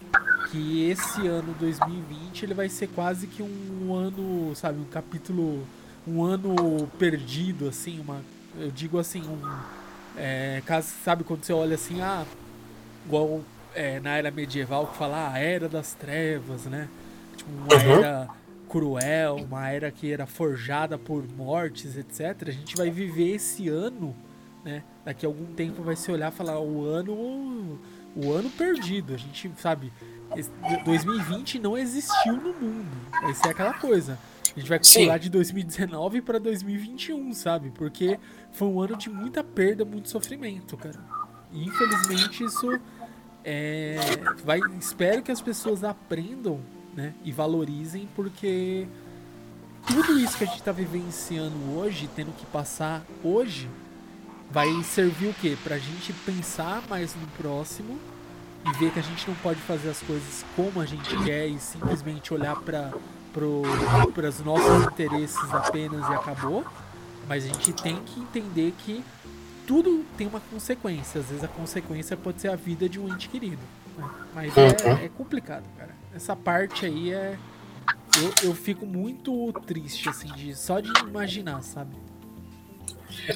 [0.50, 5.66] que esse ano 2020 ele vai ser quase que um ano, sabe, um capítulo,
[6.06, 8.22] um ano perdido, assim, uma,
[8.58, 9.40] eu digo assim, um,
[10.16, 12.24] é, caso, sabe quando você olha assim, ah,
[13.04, 13.40] igual
[13.74, 16.88] é, na era medieval que fala ah, a era das trevas, né?
[17.36, 17.98] Tipo, uma uhum.
[17.98, 18.28] era
[18.78, 22.48] cruel, uma era que era forjada por mortes, etc.
[22.48, 24.14] A gente vai viver esse ano
[24.66, 24.82] né?
[25.04, 27.78] Daqui a algum tempo vai se olhar e falar o ano
[28.16, 29.14] o ano perdido.
[29.14, 29.92] A gente sabe,
[30.84, 32.90] 2020 não existiu no mundo.
[33.22, 34.18] Vai ser aquela coisa.
[34.44, 37.70] A gente vai pular de 2019 para 2021, sabe?
[37.70, 38.18] Porque
[38.50, 40.98] foi um ano de muita perda, muito sofrimento, cara.
[41.52, 42.80] E infelizmente isso
[43.44, 43.98] é,
[44.44, 46.58] vai, espero que as pessoas aprendam,
[46.96, 48.88] né, e valorizem porque
[49.86, 53.68] tudo isso que a gente está vivenciando hoje, tendo que passar hoje,
[54.50, 55.56] vai servir o quê?
[55.62, 57.98] Pra gente pensar mais no próximo
[58.64, 61.58] e ver que a gente não pode fazer as coisas como a gente quer e
[61.58, 62.92] simplesmente olhar para
[63.32, 66.64] para os nossos interesses apenas e acabou.
[67.28, 69.04] Mas a gente tem que entender que
[69.66, 71.20] tudo tem uma consequência.
[71.20, 73.60] Às vezes a consequência pode ser a vida de um ente querido.
[73.98, 74.08] Né?
[74.34, 75.04] Mas é, uhum.
[75.04, 75.94] é, complicado, cara.
[76.16, 77.36] Essa parte aí é.
[78.16, 81.94] Eu, eu fico muito triste, assim, de, só de imaginar, sabe?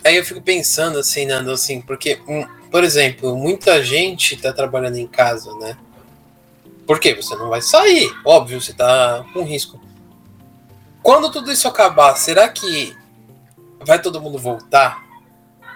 [0.02, 4.96] Aí eu fico pensando assim, Nando, assim, porque, um, por exemplo, muita gente tá trabalhando
[4.96, 5.76] em casa, né?
[6.86, 7.14] Por quê?
[7.14, 9.78] Você não vai sair, óbvio, você tá com risco.
[11.02, 12.96] Quando tudo isso acabar, será que
[13.80, 15.04] vai todo mundo voltar?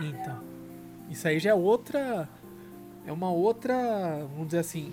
[0.00, 0.40] Então,
[1.10, 2.26] isso aí já é outra.
[3.06, 3.74] É uma outra.
[4.32, 4.90] Vamos dizer assim.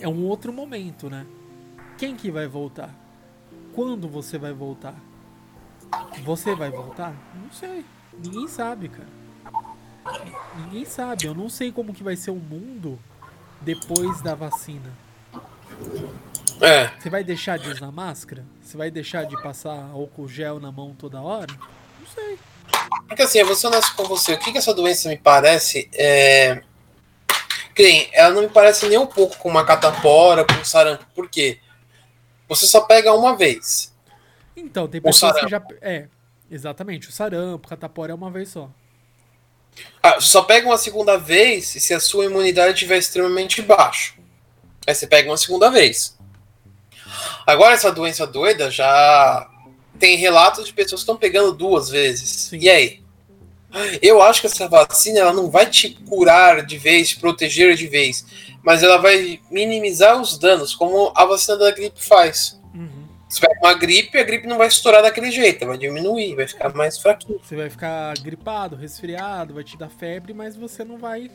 [0.00, 1.26] É um outro momento, né?
[1.98, 2.94] Quem que vai voltar?
[3.74, 4.94] Quando você vai voltar?
[6.24, 7.14] Você vai voltar?
[7.34, 7.84] Não sei.
[8.12, 9.08] Ninguém sabe, cara.
[10.56, 11.26] Ninguém sabe.
[11.26, 12.98] Eu não sei como que vai ser o mundo
[13.60, 14.90] depois da vacina.
[16.60, 16.88] É.
[16.98, 18.44] Você vai deixar de usar máscara?
[18.62, 21.52] Você vai deixar de passar álcool gel na mão toda hora?
[21.98, 22.38] Não sei.
[23.06, 24.34] Porque assim, eu vou ser honesto com você.
[24.34, 26.62] O que, que essa doença me parece é.
[28.12, 31.06] Ela não me parece nem um pouco com uma catapora, com sarampo.
[31.14, 31.58] Por quê?
[32.48, 33.94] Você só pega uma vez.
[34.56, 35.62] Então, tem pessoas que já.
[35.80, 36.08] É,
[36.50, 38.68] Exatamente, o sarampo, catapora é uma vez só.
[40.02, 44.14] Ah, só pega uma segunda vez se a sua imunidade estiver extremamente baixa.
[44.84, 46.18] Aí você pega uma segunda vez.
[47.46, 49.48] Agora essa doença doida já
[49.98, 52.28] tem relatos de pessoas que estão pegando duas vezes.
[52.28, 52.58] Sim.
[52.58, 53.02] E aí?
[54.02, 57.86] Eu acho que essa vacina ela não vai te curar de vez, te proteger de
[57.86, 58.26] vez,
[58.62, 62.60] mas ela vai minimizar os danos, como a vacina da gripe faz.
[63.30, 66.74] Se pega uma gripe, a gripe não vai estourar daquele jeito, vai diminuir, vai ficar
[66.74, 67.38] mais fraquinho.
[67.40, 71.30] Você vai ficar gripado, resfriado, vai te dar febre, mas você não vai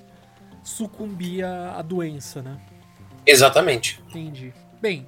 [0.62, 2.60] sucumbir à, doença, né?
[3.26, 4.04] Exatamente.
[4.10, 4.54] Entendi.
[4.82, 5.08] Bem,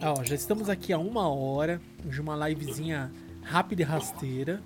[0.00, 3.12] ó, já estamos aqui há uma hora de uma livezinha
[3.42, 4.62] rápida e rasteira.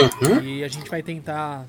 [0.00, 0.42] Uhum.
[0.42, 1.66] E a gente vai tentar,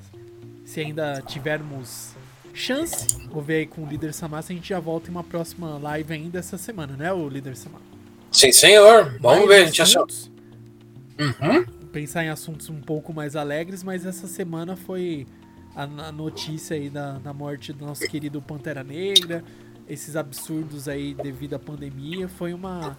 [0.64, 2.14] se ainda tivermos
[2.54, 5.24] chance, vou ver aí com o líder Samar se a gente já volta em uma
[5.24, 7.80] próxima live ainda essa semana, né, o líder Samar?
[8.30, 9.16] Sim, senhor.
[9.20, 10.06] Vamos mais ver, a gente achou.
[11.18, 11.64] Uhum.
[11.90, 15.26] Pensar em assuntos um pouco mais alegres, mas essa semana foi
[15.74, 19.42] a, a notícia aí da, da morte do nosso querido Pantera Negra,
[19.88, 22.28] esses absurdos aí devido à pandemia.
[22.28, 22.96] Foi uma.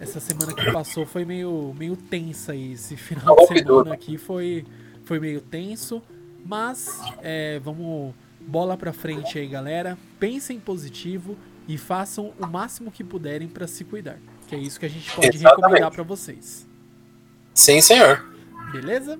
[0.00, 2.72] Essa semana que passou foi meio, meio tensa aí.
[2.72, 4.64] Esse final de semana aqui foi,
[5.04, 6.02] foi meio tenso.
[6.44, 9.96] Mas é, vamos bola pra frente aí, galera.
[10.18, 11.36] Pensem positivo
[11.66, 14.18] e façam o máximo que puderem para se cuidar.
[14.48, 15.62] Que é isso que a gente pode Exatamente.
[15.62, 16.66] recomendar para vocês.
[17.54, 18.26] Sim, senhor.
[18.72, 19.18] Beleza?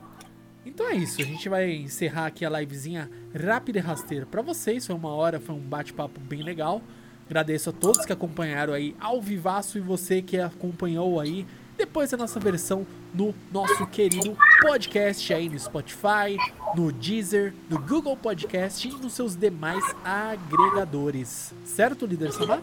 [0.66, 4.87] Então é isso, a gente vai encerrar aqui a livezinha rápida e rasteira para vocês.
[4.87, 6.83] Foi uma hora, foi um bate-papo bem legal.
[7.27, 11.47] Agradeço a todos que acompanharam aí ao vivaço e você que acompanhou aí
[11.77, 16.37] depois a nossa versão no nosso querido podcast aí no Spotify,
[16.77, 21.53] no Deezer, no Google Podcast e nos seus demais agregadores.
[21.64, 22.62] Certo, líder Samar?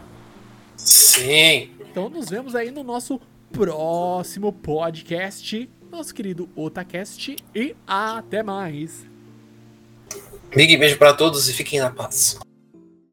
[0.76, 1.70] Sim.
[1.80, 3.20] Então nos vemos aí no nosso
[3.52, 5.68] próximo podcast.
[5.90, 9.06] nosso querido Otacast e até mais.
[10.54, 12.38] Big beijo para todos e fiquem na paz.